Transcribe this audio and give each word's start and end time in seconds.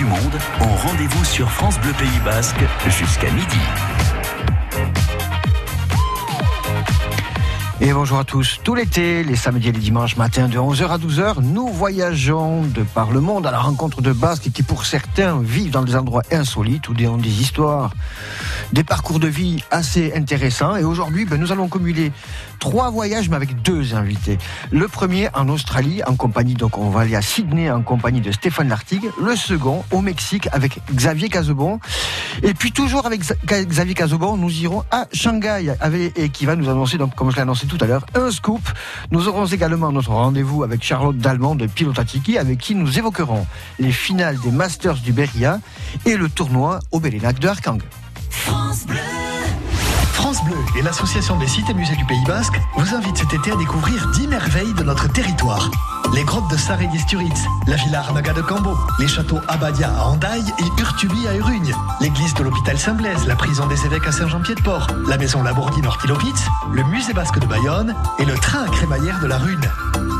du 0.00 0.06
monde 0.06 0.38
ont 0.62 0.88
rendez-vous 0.88 1.24
sur 1.26 1.50
France 1.50 1.78
Bleu 1.78 1.92
Pays 1.92 2.20
Basque 2.24 2.64
jusqu'à 2.88 3.30
midi. 3.32 3.58
Et 7.82 7.92
bonjour 7.92 8.18
à 8.18 8.24
tous. 8.24 8.60
Tout 8.64 8.74
l'été, 8.74 9.22
les 9.22 9.36
samedis 9.36 9.68
et 9.68 9.72
les 9.72 9.78
dimanches 9.78 10.16
matin 10.16 10.48
de 10.48 10.56
11h 10.56 10.88
à 10.88 10.96
12h, 10.96 11.42
nous 11.42 11.68
voyageons 11.68 12.62
de 12.62 12.82
par 12.82 13.10
le 13.10 13.20
monde 13.20 13.46
à 13.46 13.50
la 13.50 13.58
rencontre 13.58 14.00
de 14.00 14.12
Basques 14.12 14.50
qui 14.54 14.62
pour 14.62 14.86
certains 14.86 15.38
vivent 15.38 15.72
dans 15.72 15.82
des 15.82 15.96
endroits 15.96 16.22
insolites 16.32 16.88
ou 16.88 16.94
ont 17.04 17.18
des 17.18 17.42
histoires, 17.42 17.92
des 18.72 18.84
parcours 18.84 19.18
de 19.18 19.28
vie 19.28 19.62
assez 19.70 20.12
intéressants. 20.14 20.76
Et 20.76 20.84
aujourd'hui, 20.84 21.24
ben, 21.24 21.40
nous 21.40 21.52
allons 21.52 21.68
cumuler 21.68 22.12
trois 22.58 22.90
voyages 22.90 23.28
mais 23.28 23.36
avec 23.36 23.62
deux 23.62 23.94
invités. 23.94 24.38
Le 24.70 24.88
premier 24.88 25.28
en 25.34 25.48
Australie 25.48 26.02
en 26.06 26.14
compagnie, 26.14 26.54
donc 26.54 26.78
on 26.78 26.90
va 26.90 27.00
aller 27.00 27.16
à 27.16 27.22
Sydney 27.22 27.70
en 27.70 27.82
compagnie 27.82 28.20
de 28.20 28.32
Stéphane 28.32 28.68
Lartigue. 28.68 29.10
Le 29.20 29.36
second 29.36 29.84
au 29.90 30.00
Mexique 30.00 30.48
avec 30.52 30.80
Xavier 30.92 31.28
Cazobon. 31.28 31.80
Et 32.42 32.54
puis 32.54 32.72
toujours 32.72 33.06
avec 33.06 33.22
Xavier 33.46 33.94
Cazobon, 33.94 34.36
nous 34.36 34.50
irons 34.50 34.84
à 34.90 35.06
Shanghai 35.12 35.74
avec, 35.80 36.18
et 36.18 36.28
qui 36.28 36.46
va 36.46 36.56
nous 36.56 36.68
annoncer, 36.68 36.98
donc 36.98 37.14
comme 37.14 37.30
je 37.30 37.36
l'ai 37.36 37.42
annoncé 37.42 37.66
tout 37.66 37.78
à 37.80 37.86
l'heure, 37.86 38.06
un 38.14 38.30
scoop. 38.30 38.62
Nous 39.10 39.28
aurons 39.28 39.46
également 39.46 39.90
notre 39.92 40.10
rendez-vous 40.10 40.62
avec 40.62 40.82
Charlotte 40.82 41.18
Dalmont 41.18 41.54
de 41.54 41.66
Pilotatiki, 41.66 42.38
avec 42.38 42.58
qui 42.58 42.74
nous 42.74 42.98
évoquerons 42.98 43.46
les 43.78 43.92
finales 43.92 44.38
des 44.38 44.50
Masters 44.50 44.98
du 44.98 45.12
Beria 45.12 45.60
et 46.06 46.16
le 46.16 46.28
tournoi 46.28 46.80
au 46.92 47.00
Bélénac 47.00 47.38
de 47.38 47.48
Arkang. 47.48 47.80
France 48.30 48.86
Bleu. 48.86 50.56
Et 50.76 50.82
l'Association 50.82 51.36
des 51.38 51.46
sites 51.48 51.68
et 51.70 51.74
musées 51.74 51.96
du 51.96 52.04
Pays 52.04 52.24
Basque 52.26 52.60
vous 52.76 52.94
invitent 52.94 53.16
cet 53.16 53.32
été 53.32 53.50
à 53.50 53.56
découvrir 53.56 54.10
10 54.12 54.28
merveilles 54.28 54.74
de 54.74 54.84
notre 54.84 55.08
territoire. 55.08 55.70
Les 56.14 56.22
grottes 56.24 56.48
de 56.50 56.56
Sarre 56.56 56.78
d'Isturitz, 56.78 57.46
la 57.66 57.76
villa 57.76 58.00
Arnaga 58.00 58.32
de 58.32 58.42
Cambo, 58.42 58.76
les 58.98 59.08
châteaux 59.08 59.40
Abadia 59.48 59.90
à 59.96 60.04
Andaille 60.04 60.52
et 60.58 60.80
Urtubi 60.80 61.26
à 61.26 61.34
Urugne, 61.34 61.74
l'église 62.00 62.34
de 62.34 62.44
l'hôpital 62.44 62.78
Saint-Blaise, 62.78 63.26
la 63.26 63.34
prison 63.34 63.66
des 63.66 63.84
évêques 63.86 64.06
à 64.06 64.12
Saint-Jean-Pied-de-Port, 64.12 64.86
la 65.08 65.18
maison 65.18 65.42
Labourdine 65.42 65.86
Ortilopitz, 65.86 66.46
le 66.72 66.84
musée 66.84 67.12
basque 67.12 67.38
de 67.38 67.46
Bayonne 67.46 67.94
et 68.18 68.24
le 68.24 68.34
train 68.34 68.64
à 68.64 68.68
crémaillère 68.68 69.20
de 69.20 69.26
la 69.26 69.38
Rune. 69.38 69.68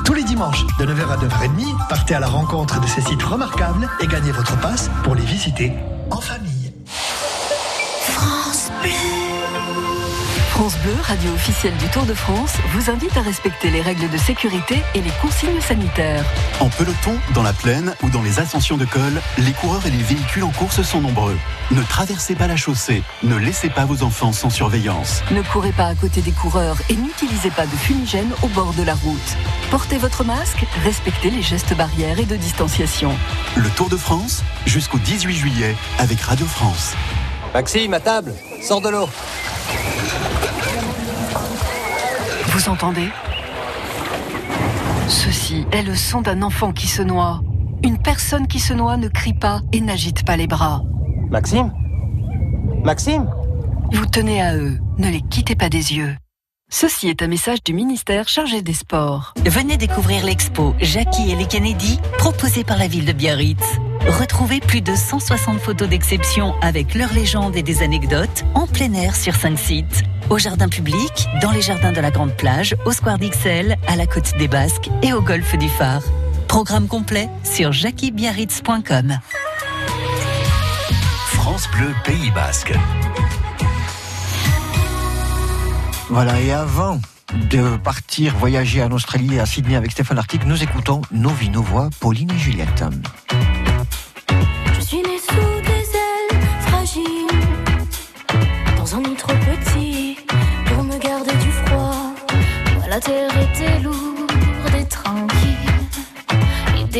Tous 0.04 0.14
les 0.14 0.24
dimanches, 0.24 0.66
de 0.78 0.86
9h 0.86 1.08
à 1.08 1.16
9h30, 1.18 1.88
partez 1.88 2.14
à 2.14 2.20
la 2.20 2.28
rencontre 2.28 2.80
de 2.80 2.86
ces 2.86 3.02
sites 3.02 3.22
remarquables 3.22 3.88
et 4.00 4.06
gagnez 4.06 4.32
votre 4.32 4.58
passe 4.58 4.90
pour 5.04 5.14
les 5.14 5.24
visiter 5.24 5.72
en 6.10 6.20
famille. 6.20 6.59
France 10.60 10.76
Bleu, 10.80 10.92
radio 11.02 11.32
officielle 11.32 11.74
du 11.78 11.88
Tour 11.88 12.04
de 12.04 12.12
France, 12.12 12.52
vous 12.74 12.90
invite 12.90 13.16
à 13.16 13.22
respecter 13.22 13.70
les 13.70 13.80
règles 13.80 14.10
de 14.10 14.18
sécurité 14.18 14.76
et 14.94 15.00
les 15.00 15.10
consignes 15.22 15.62
sanitaires. 15.62 16.22
En 16.60 16.68
peloton, 16.68 17.16
dans 17.32 17.42
la 17.42 17.54
plaine 17.54 17.94
ou 18.02 18.10
dans 18.10 18.20
les 18.20 18.40
ascensions 18.40 18.76
de 18.76 18.84
col, 18.84 19.22
les 19.38 19.52
coureurs 19.52 19.86
et 19.86 19.90
les 19.90 20.02
véhicules 20.02 20.44
en 20.44 20.50
course 20.50 20.82
sont 20.82 21.00
nombreux. 21.00 21.38
Ne 21.70 21.82
traversez 21.82 22.34
pas 22.34 22.46
la 22.46 22.56
chaussée, 22.56 23.02
ne 23.22 23.36
laissez 23.36 23.70
pas 23.70 23.86
vos 23.86 24.02
enfants 24.02 24.32
sans 24.32 24.50
surveillance. 24.50 25.22
Ne 25.30 25.40
courez 25.40 25.72
pas 25.72 25.86
à 25.86 25.94
côté 25.94 26.20
des 26.20 26.32
coureurs 26.32 26.76
et 26.90 26.94
n'utilisez 26.94 27.50
pas 27.50 27.64
de 27.64 27.76
fumigène 27.76 28.30
au 28.42 28.48
bord 28.48 28.74
de 28.74 28.82
la 28.82 28.96
route. 28.96 29.36
Portez 29.70 29.96
votre 29.96 30.24
masque, 30.24 30.66
respectez 30.84 31.30
les 31.30 31.40
gestes 31.40 31.74
barrières 31.74 32.20
et 32.20 32.26
de 32.26 32.36
distanciation. 32.36 33.16
Le 33.56 33.70
Tour 33.70 33.88
de 33.88 33.96
France, 33.96 34.44
jusqu'au 34.66 34.98
18 34.98 35.34
juillet, 35.34 35.74
avec 35.98 36.20
Radio 36.20 36.44
France. 36.44 36.92
Maxime, 37.54 37.94
à 37.94 38.00
table, 38.00 38.34
sors 38.60 38.82
de 38.82 38.90
l'eau. 38.90 39.08
Vous 42.50 42.68
entendez? 42.68 43.08
Ceci 45.06 45.64
est 45.70 45.82
le 45.82 45.94
son 45.94 46.20
d'un 46.20 46.42
enfant 46.42 46.72
qui 46.72 46.88
se 46.88 47.00
noie. 47.00 47.42
Une 47.84 47.96
personne 47.96 48.48
qui 48.48 48.58
se 48.58 48.74
noie 48.74 48.96
ne 48.96 49.06
crie 49.06 49.34
pas 49.34 49.60
et 49.72 49.80
n'agite 49.80 50.24
pas 50.24 50.36
les 50.36 50.48
bras. 50.48 50.82
Maxime? 51.30 51.72
Maxime? 52.82 53.30
Vous 53.92 54.04
tenez 54.06 54.42
à 54.42 54.56
eux, 54.56 54.78
ne 54.98 55.08
les 55.08 55.20
quittez 55.20 55.54
pas 55.54 55.68
des 55.68 55.94
yeux. 55.94 56.16
Ceci 56.72 57.08
est 57.08 57.22
un 57.22 57.28
message 57.28 57.62
du 57.64 57.72
ministère 57.72 58.26
chargé 58.26 58.62
des 58.62 58.74
Sports. 58.74 59.32
Venez 59.46 59.76
découvrir 59.76 60.24
l'expo 60.24 60.74
Jackie 60.80 61.30
et 61.30 61.36
les 61.36 61.46
Kennedy, 61.46 62.00
proposée 62.18 62.64
par 62.64 62.78
la 62.78 62.88
ville 62.88 63.06
de 63.06 63.12
Biarritz. 63.12 63.78
Retrouvez 64.08 64.58
plus 64.58 64.80
de 64.80 64.96
160 64.96 65.60
photos 65.60 65.88
d'exception 65.88 66.54
avec 66.62 66.96
leurs 66.96 67.12
légendes 67.12 67.54
et 67.54 67.62
des 67.62 67.82
anecdotes 67.82 68.44
en 68.54 68.66
plein 68.66 68.92
air 68.94 69.14
sur 69.14 69.36
5 69.36 69.56
sites. 69.56 70.02
Au 70.30 70.38
jardin 70.38 70.68
public, 70.68 71.26
dans 71.42 71.50
les 71.50 71.60
jardins 71.60 71.90
de 71.90 72.00
la 72.00 72.12
Grande 72.12 72.36
Plage, 72.36 72.76
au 72.84 72.92
Square 72.92 73.18
d'Ixelles, 73.18 73.76
à 73.88 73.96
la 73.96 74.06
Côte 74.06 74.32
des 74.38 74.46
Basques 74.46 74.88
et 75.02 75.12
au 75.12 75.20
Golfe 75.20 75.58
du 75.58 75.68
Phare. 75.68 76.02
Programme 76.46 76.86
complet 76.86 77.28
sur 77.42 77.72
jackiebiarritz.com. 77.72 79.18
France 81.26 81.68
Bleu 81.72 81.92
Pays 82.04 82.30
Basque. 82.30 82.72
Voilà, 86.10 86.40
et 86.40 86.52
avant 86.52 87.00
de 87.50 87.76
partir 87.78 88.36
voyager 88.36 88.84
en 88.84 88.92
Australie 88.92 89.34
et 89.34 89.40
à 89.40 89.46
Sydney 89.46 89.74
avec 89.74 89.90
Stéphane 89.90 90.18
Arctique, 90.18 90.46
nous 90.46 90.62
écoutons 90.62 91.02
nos 91.10 91.30
vies, 91.30 91.50
nos 91.50 91.62
voix, 91.62 91.90
Pauline 91.98 92.30
et 92.30 92.38
Juliette. 92.38 92.84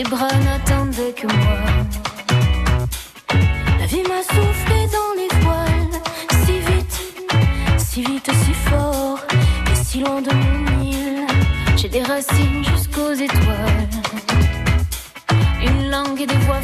Et 0.01 0.03
des 0.03 0.11
bras 0.11 0.29
n'attendaient 0.45 1.13
que 1.13 1.27
moi. 1.27 1.57
La 3.79 3.87
vie 3.87 4.03
m'a 4.03 4.23
soufflé 4.23 4.79
dans 4.97 5.13
les 5.21 5.29
voiles, 5.43 6.01
si 6.45 6.59
vite, 6.69 7.01
si 7.79 8.03
vite, 8.03 8.31
si 8.45 8.53
fort, 8.69 9.19
et 9.71 9.75
si 9.85 10.01
loin 10.01 10.23
de 10.23 10.33
mon 10.33 10.83
île. 10.83 11.27
J'ai 11.77 11.89
des 11.89 12.03
racines 12.03 12.65
jusqu'aux 12.65 13.13
étoiles, 13.13 13.91
une 15.63 15.91
langue 15.91 16.21
et 16.21 16.27
des 16.27 16.41
voix 16.47 16.63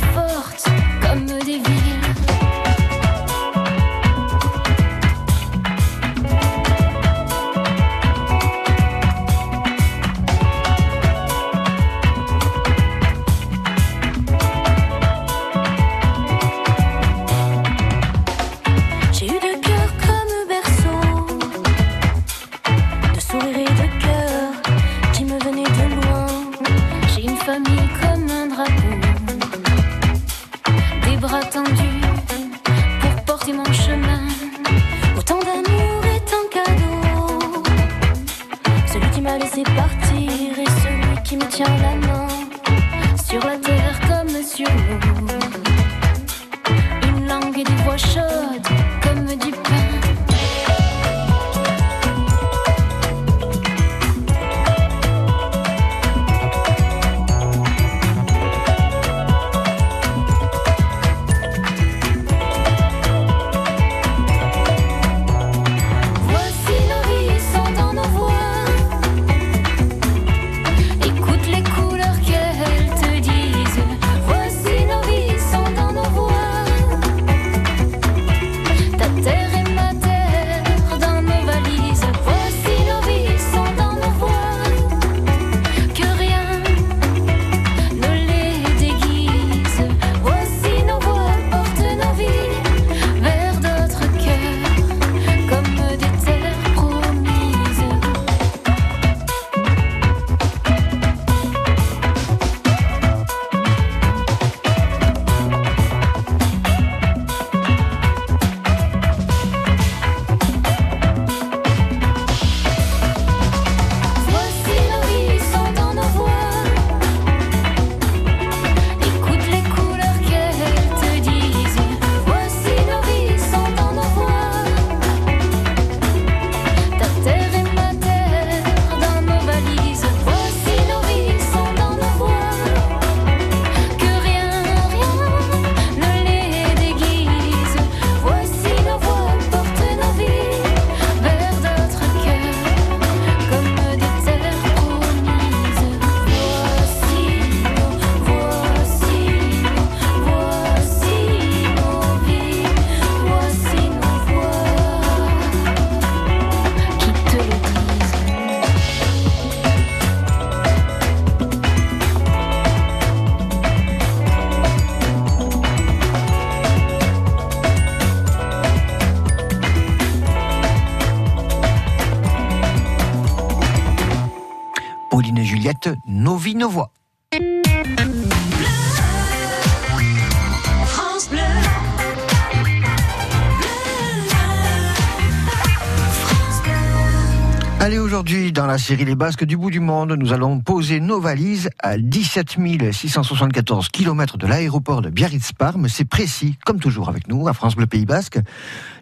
aujourd'hui, 188.27 188.51
dans 188.51 188.67
la 188.67 188.77
série 188.77 189.05
Les 189.05 189.15
Basques 189.15 189.45
du 189.45 189.57
bout 189.57 189.71
du 189.71 189.79
monde, 189.79 190.11
nous 190.19 190.33
allons 190.33 190.59
poser 190.59 190.99
nos 190.99 191.21
valises 191.21 191.71
à 191.79 191.97
17 191.97 192.57
674 192.91 193.89
km 193.89 194.37
de 194.37 194.49
l'aéroport 194.49 195.01
de 195.01 195.11
Biarritz-Parme. 195.11 195.89
C'est 195.89 196.07
précis, 196.07 196.59
comme 196.65 196.81
toujours 196.81 197.09
avec 197.09 197.29
nous, 197.29 197.47
à 197.47 197.53
France 197.53 197.77
Bleu 197.77 197.87
Pays 197.87 198.05
Basque. 198.05 198.41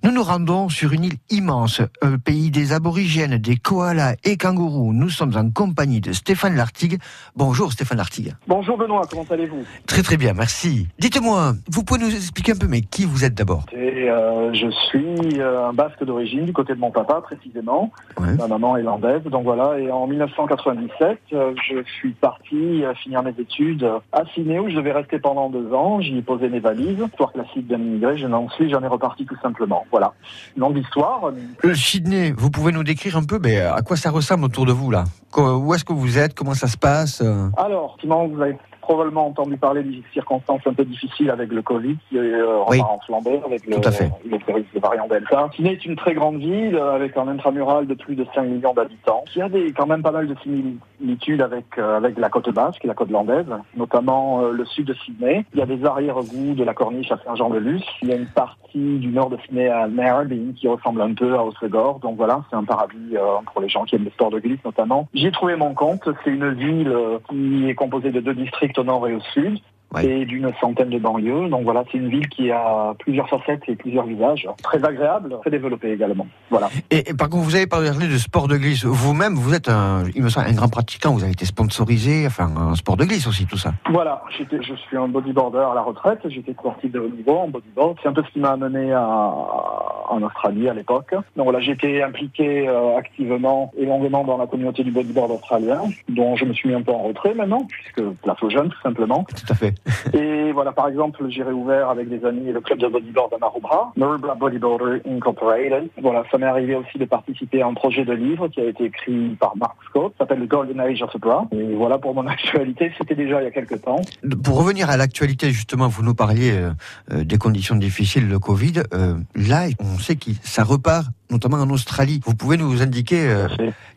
Nous 0.05 0.13
nous 0.13 0.23
rendons 0.23 0.69
sur 0.69 0.93
une 0.93 1.05
île 1.05 1.17
immense, 1.31 1.81
un 2.03 2.19
pays 2.19 2.51
des 2.51 2.75
aborigènes, 2.75 3.39
des 3.39 3.57
koalas 3.57 4.17
et 4.23 4.37
kangourous. 4.37 4.93
Nous 4.93 5.09
sommes 5.09 5.35
en 5.35 5.49
compagnie 5.49 6.03
de 6.03 6.13
Stéphane 6.13 6.57
Lartigue. 6.57 6.99
Bonjour 7.37 7.73
Stéphane 7.73 7.97
Lartigue. 7.97 8.35
Bonjour 8.47 8.77
Benoît, 8.77 9.07
comment 9.09 9.25
allez-vous? 9.31 9.65
Très 9.87 10.03
très 10.03 10.19
bien, 10.19 10.35
merci. 10.35 10.89
Dites-moi, 10.99 11.55
vous 11.71 11.85
pouvez 11.85 12.01
nous 12.01 12.15
expliquer 12.15 12.53
un 12.53 12.57
peu, 12.57 12.67
mais 12.67 12.83
qui 12.83 13.07
vous 13.07 13.25
êtes 13.25 13.33
d'abord? 13.33 13.65
Euh, 13.75 14.53
Je 14.53 14.71
suis 14.91 15.41
euh, 15.41 15.69
un 15.71 15.73
basque 15.73 16.05
d'origine, 16.05 16.45
du 16.45 16.53
côté 16.53 16.75
de 16.75 16.81
mon 16.81 16.91
papa 16.91 17.23
précisément. 17.23 17.91
Ouais. 18.21 18.35
Ma 18.35 18.47
maman 18.47 18.77
irlandaise, 18.77 19.23
donc 19.23 19.45
voilà. 19.45 19.79
Et 19.79 19.91
en 19.91 20.07
1997, 20.07 21.19
euh, 21.33 21.55
je 21.67 21.83
suis 21.99 22.13
parti 22.13 22.83
finir 23.03 23.23
mes 23.23 23.35
études 23.39 23.91
à 24.13 24.25
Sydney 24.35 24.59
où 24.59 24.69
je 24.69 24.77
devais 24.77 24.93
rester 24.93 25.19
pendant 25.19 25.49
deux 25.49 25.73
ans. 25.73 26.03
J'y 26.03 26.19
ai 26.19 26.23
posé 26.23 26.51
mes 26.51 26.61
valises. 26.61 26.99
Histoire 27.07 27.33
classique 27.33 27.67
d'un 27.69 27.79
immigré, 27.79 28.19
je 28.19 28.27
n'en 28.27 28.51
suis, 28.51 28.69
j'en 28.69 28.83
ai 28.83 28.87
reparti 28.87 29.25
tout 29.25 29.39
simplement. 29.41 29.87
Voilà. 29.95 30.13
Longue 30.57 30.79
histoire. 30.79 31.31
Le 31.63 31.75
Sydney, 31.77 32.33
vous 32.37 32.51
pouvez 32.51 32.73
nous 32.73 32.83
décrire 32.83 33.17
un 33.17 33.23
peu 33.23 33.39
mais 33.39 33.61
à 33.61 33.81
quoi 33.83 33.97
ça 33.97 34.11
ressemble 34.11 34.43
autour 34.47 34.67
de 34.67 34.73
vous 34.73 34.91
là? 34.91 35.05
Où 35.37 35.73
est-ce 35.73 35.85
que 35.85 35.93
vous 35.93 36.19
êtes? 36.19 36.35
Comment 36.35 36.55
ça 36.55 36.67
se 36.67 36.77
passe? 36.77 37.21
Euh 37.21 37.49
Alors, 37.57 37.97
Simon, 38.01 38.27
vous 38.27 38.43
avez 38.43 38.57
probablement 38.85 39.27
entendu 39.27 39.57
parler 39.57 39.83
des 39.83 40.03
circonstances 40.13 40.61
un 40.67 40.75
peu 40.75 40.85
difficiles 40.85 41.31
avec 41.31 41.51
le 41.51 41.63
Covid 41.63 41.97
qui 42.09 42.19
euh, 42.19 42.63
Oui. 42.69 42.81
en 42.81 42.99
flambée 43.07 43.41
avec 43.45 43.67
le, 43.67 43.77
le, 43.77 44.39
le 44.75 44.81
variant 44.81 45.09
Delta. 45.09 45.49
Sydney 45.55 45.73
est 45.73 45.85
une 45.85 45.97
très 45.97 46.15
grande 46.15 46.39
ville 46.39 46.77
avec 46.77 47.17
un 47.17 47.29
intramural 47.29 47.87
de 47.87 47.95
plus 47.95 48.15
de 48.15 48.27
5 48.35 48.43
millions 48.43 48.75
d'habitants 48.75 49.25
qui 49.33 49.41
a 49.41 49.49
des, 49.49 49.73
quand 49.73 49.87
même 49.87 50.03
pas 50.03 50.11
mal 50.13 50.27
de 50.27 50.35
similitudes 50.43 51.41
avec, 51.43 51.65
euh, 51.79 51.97
avec 51.97 52.19
la 52.19 52.29
côte 52.29 52.51
basque 52.51 52.85
et 52.85 52.89
la 52.89 52.95
côte 52.95 53.11
landaise, 53.11 53.47
notamment 53.77 54.43
euh, 54.43 54.53
le 54.53 54.65
sud 54.67 54.87
de 54.87 54.95
Sydney. 54.95 55.45
Il 55.55 55.59
y 55.61 55.63
a 55.63 55.67
des 55.67 55.85
arrière-goûts 55.85 56.55
de 56.55 56.65
la 56.65 56.75
corniche 56.75 57.11
à 57.11 57.19
Saint-Jean-de-Luz. 57.25 57.83
Il 58.03 58.09
y 58.09 58.13
a 58.13 58.17
une 58.17 58.27
partie 58.27 58.99
du 58.99 59.09
nord 59.09 59.31
de 59.31 59.37
Sydney 59.47 59.69
à 59.69 59.87
Narrabeen 59.87 60.53
qui 60.55 60.69
ressemble 60.69 61.01
un 61.01 61.15
peu 61.15 61.35
à 61.35 61.45
Osegor. 61.45 62.01
Donc 62.01 62.17
voilà, 62.17 62.43
c'est 62.51 62.57
un 62.57 62.65
paradis 62.65 63.17
euh, 63.17 63.21
pour 63.53 63.63
les 63.63 63.69
gens 63.69 63.85
qui 63.85 63.97
aiment 63.97 64.05
le 64.05 64.11
sport 64.11 64.31
de 64.31 64.41
glisse 64.41 64.59
notamment. 64.65 65.09
J'y 65.15 65.27
ai 65.27 65.33
trouvé 65.33 65.57
mon 65.57 65.75
compte. 65.75 66.09
C'est 66.25 66.31
une 66.31 66.53
ville 66.53 66.89
euh, 66.89 67.19
qui 67.31 67.69
est 67.69 67.75
composée 67.75 68.11
de 68.11 68.21
deux 68.21 68.35
districts 68.35 68.74
nord 68.83 69.09
et 69.09 69.15
au 69.15 69.21
sud 69.33 69.59
Ouais. 69.95 70.07
et 70.07 70.25
d'une 70.25 70.51
centaine 70.61 70.91
de 70.91 70.99
banlieues. 70.99 71.49
Donc 71.49 71.63
voilà, 71.65 71.85
c'est 71.91 71.99
une 71.99 72.09
ville 72.09 72.29
qui 72.29 72.51
a 72.51 72.95
plusieurs 72.99 73.29
facettes 73.29 73.63
et 73.69 73.77
plusieurs 73.77 74.07
visages. 74.07 74.49
Très 74.63 74.85
agréable, 74.85 75.37
très 75.41 75.51
développée 75.51 75.93
également. 75.93 76.27
Voilà. 76.51 76.69
et, 76.91 77.11
et 77.11 77.15
par 77.15 77.29
contre, 77.29 77.45
vous 77.45 77.55
avez 77.55 77.67
parlé 77.67 77.91
de 77.91 78.19
sport 78.19 78.49
de 78.49 78.57
glisse. 78.57 78.85
Vous-même, 78.85 79.35
vous 79.35 79.55
êtes 79.55 79.69
un, 79.69 80.05
il 80.15 80.23
me 80.23 80.29
semble, 80.29 80.49
un 80.49 80.53
grand 80.53 80.69
pratiquant. 80.69 81.13
Vous 81.13 81.23
avez 81.23 81.33
été 81.33 81.45
sponsorisé, 81.45 82.27
enfin, 82.27 82.51
un 82.57 82.75
sport 82.75 82.97
de 82.97 83.05
glisse 83.05 83.27
aussi, 83.27 83.47
tout 83.47 83.57
ça. 83.57 83.73
Voilà, 83.91 84.23
j'étais, 84.37 84.63
je 84.63 84.75
suis 84.75 84.97
un 84.97 85.09
bodyboarder 85.09 85.67
à 85.71 85.75
la 85.75 85.83
retraite, 85.83 86.21
j'étais 86.29 86.53
sportif 86.53 86.91
de 86.91 86.99
haut 86.99 87.09
niveau 87.09 87.37
en 87.39 87.49
bodyboard. 87.49 87.97
C'est 88.03 88.09
un 88.09 88.13
peu 88.13 88.23
ce 88.23 88.33
qui 88.33 88.41
m'a 88.41 88.53
amené 88.53 88.93
à, 88.93 89.05
en 89.05 90.23
Australie 90.23 90.69
à 90.69 90.75
l'époque. 90.75 91.15
Donc 91.37 91.45
voilà, 91.45 91.61
j'étais 91.61 92.03
impliqué 92.03 92.69
euh, 92.69 92.97
activement 92.97 93.73
et 93.77 93.87
longuement 93.87 94.25
dans 94.25 94.39
la 94.39 94.47
communauté 94.47 94.83
du 94.85 94.91
bodyboard 94.91 95.31
australien, 95.31 95.83
dont 96.09 96.37
je 96.37 96.45
me 96.45 96.53
suis 96.53 96.69
mis 96.69 96.75
un 96.75 96.83
peu 96.83 96.93
en 96.93 97.03
retrait 97.03 97.35
maintenant, 97.35 97.67
puisque 97.69 98.03
place 98.23 98.43
aux 98.43 98.51
jeunes 98.51 98.69
tout 98.69 98.81
simplement. 98.83 99.25
Tout 99.25 99.53
à 99.53 99.55
fait. 99.55 99.75
Et 100.15 100.53
voilà, 100.53 100.73
par 100.73 100.89
exemple, 100.89 101.25
j'ai 101.29 101.43
réouvert 101.43 101.91
avec 101.91 102.09
des 102.09 102.25
amis 102.25 102.53
le 102.53 102.61
club 102.61 102.79
de 102.79 102.89
bodyboard 102.89 103.35
à 103.35 103.39
Maroubra, 103.39 103.93
Maroubra 103.97 104.35
Bodyboarder 104.35 105.03
Incorporated. 105.07 105.89
Voilà, 106.01 106.25
ça 106.31 106.39
m'est 106.39 106.47
arrivé 106.47 106.75
aussi 106.75 106.99
de 106.99 107.05
participer 107.05 107.63
à 107.63 107.67
un 107.67 107.75
projet 107.75 108.05
de 108.05 108.13
livre 108.13 108.49
qui 108.49 108.61
a 108.61 108.65
été 108.65 108.85
écrit 108.85 109.37
par 109.39 109.57
Mark 109.57 109.77
Scott, 109.89 110.15
s'appelle 110.19 110.41
The 110.41 110.49
Golden 110.49 110.81
Age 110.81 111.03
of 111.03 111.11
the 111.13 111.19
Bra. 111.19 111.47
Et 111.53 111.75
voilà 111.75 111.99
pour 111.99 112.15
mon 112.15 112.27
actualité, 112.27 112.93
c'était 112.99 113.15
déjà 113.15 113.41
il 113.41 113.45
y 113.45 113.49
a 113.49 113.51
quelques 113.51 113.83
temps. 113.83 114.01
Pour 114.43 114.59
revenir 114.59 114.91
à 114.91 114.97
l'actualité, 114.97 115.51
justement, 115.51 115.89
vous 115.89 116.03
nous 116.03 116.15
parliez 116.15 116.53
euh, 116.53 116.71
euh, 117.13 117.25
des 117.25 117.39
conditions 117.39 117.77
difficiles, 117.77 118.29
le 118.29 118.39
Covid. 118.39 118.83
Euh, 118.93 119.15
là, 119.35 119.67
on 119.81 119.99
sait 119.99 120.17
que 120.17 120.31
ça 120.43 120.65
repart, 120.65 121.07
notamment 121.31 121.59
en 121.59 121.71
Australie. 121.71 122.21
Vous 122.25 122.35
pouvez 122.35 122.57
nous 122.57 122.83
indiquer 122.83 123.29
euh, 123.29 123.49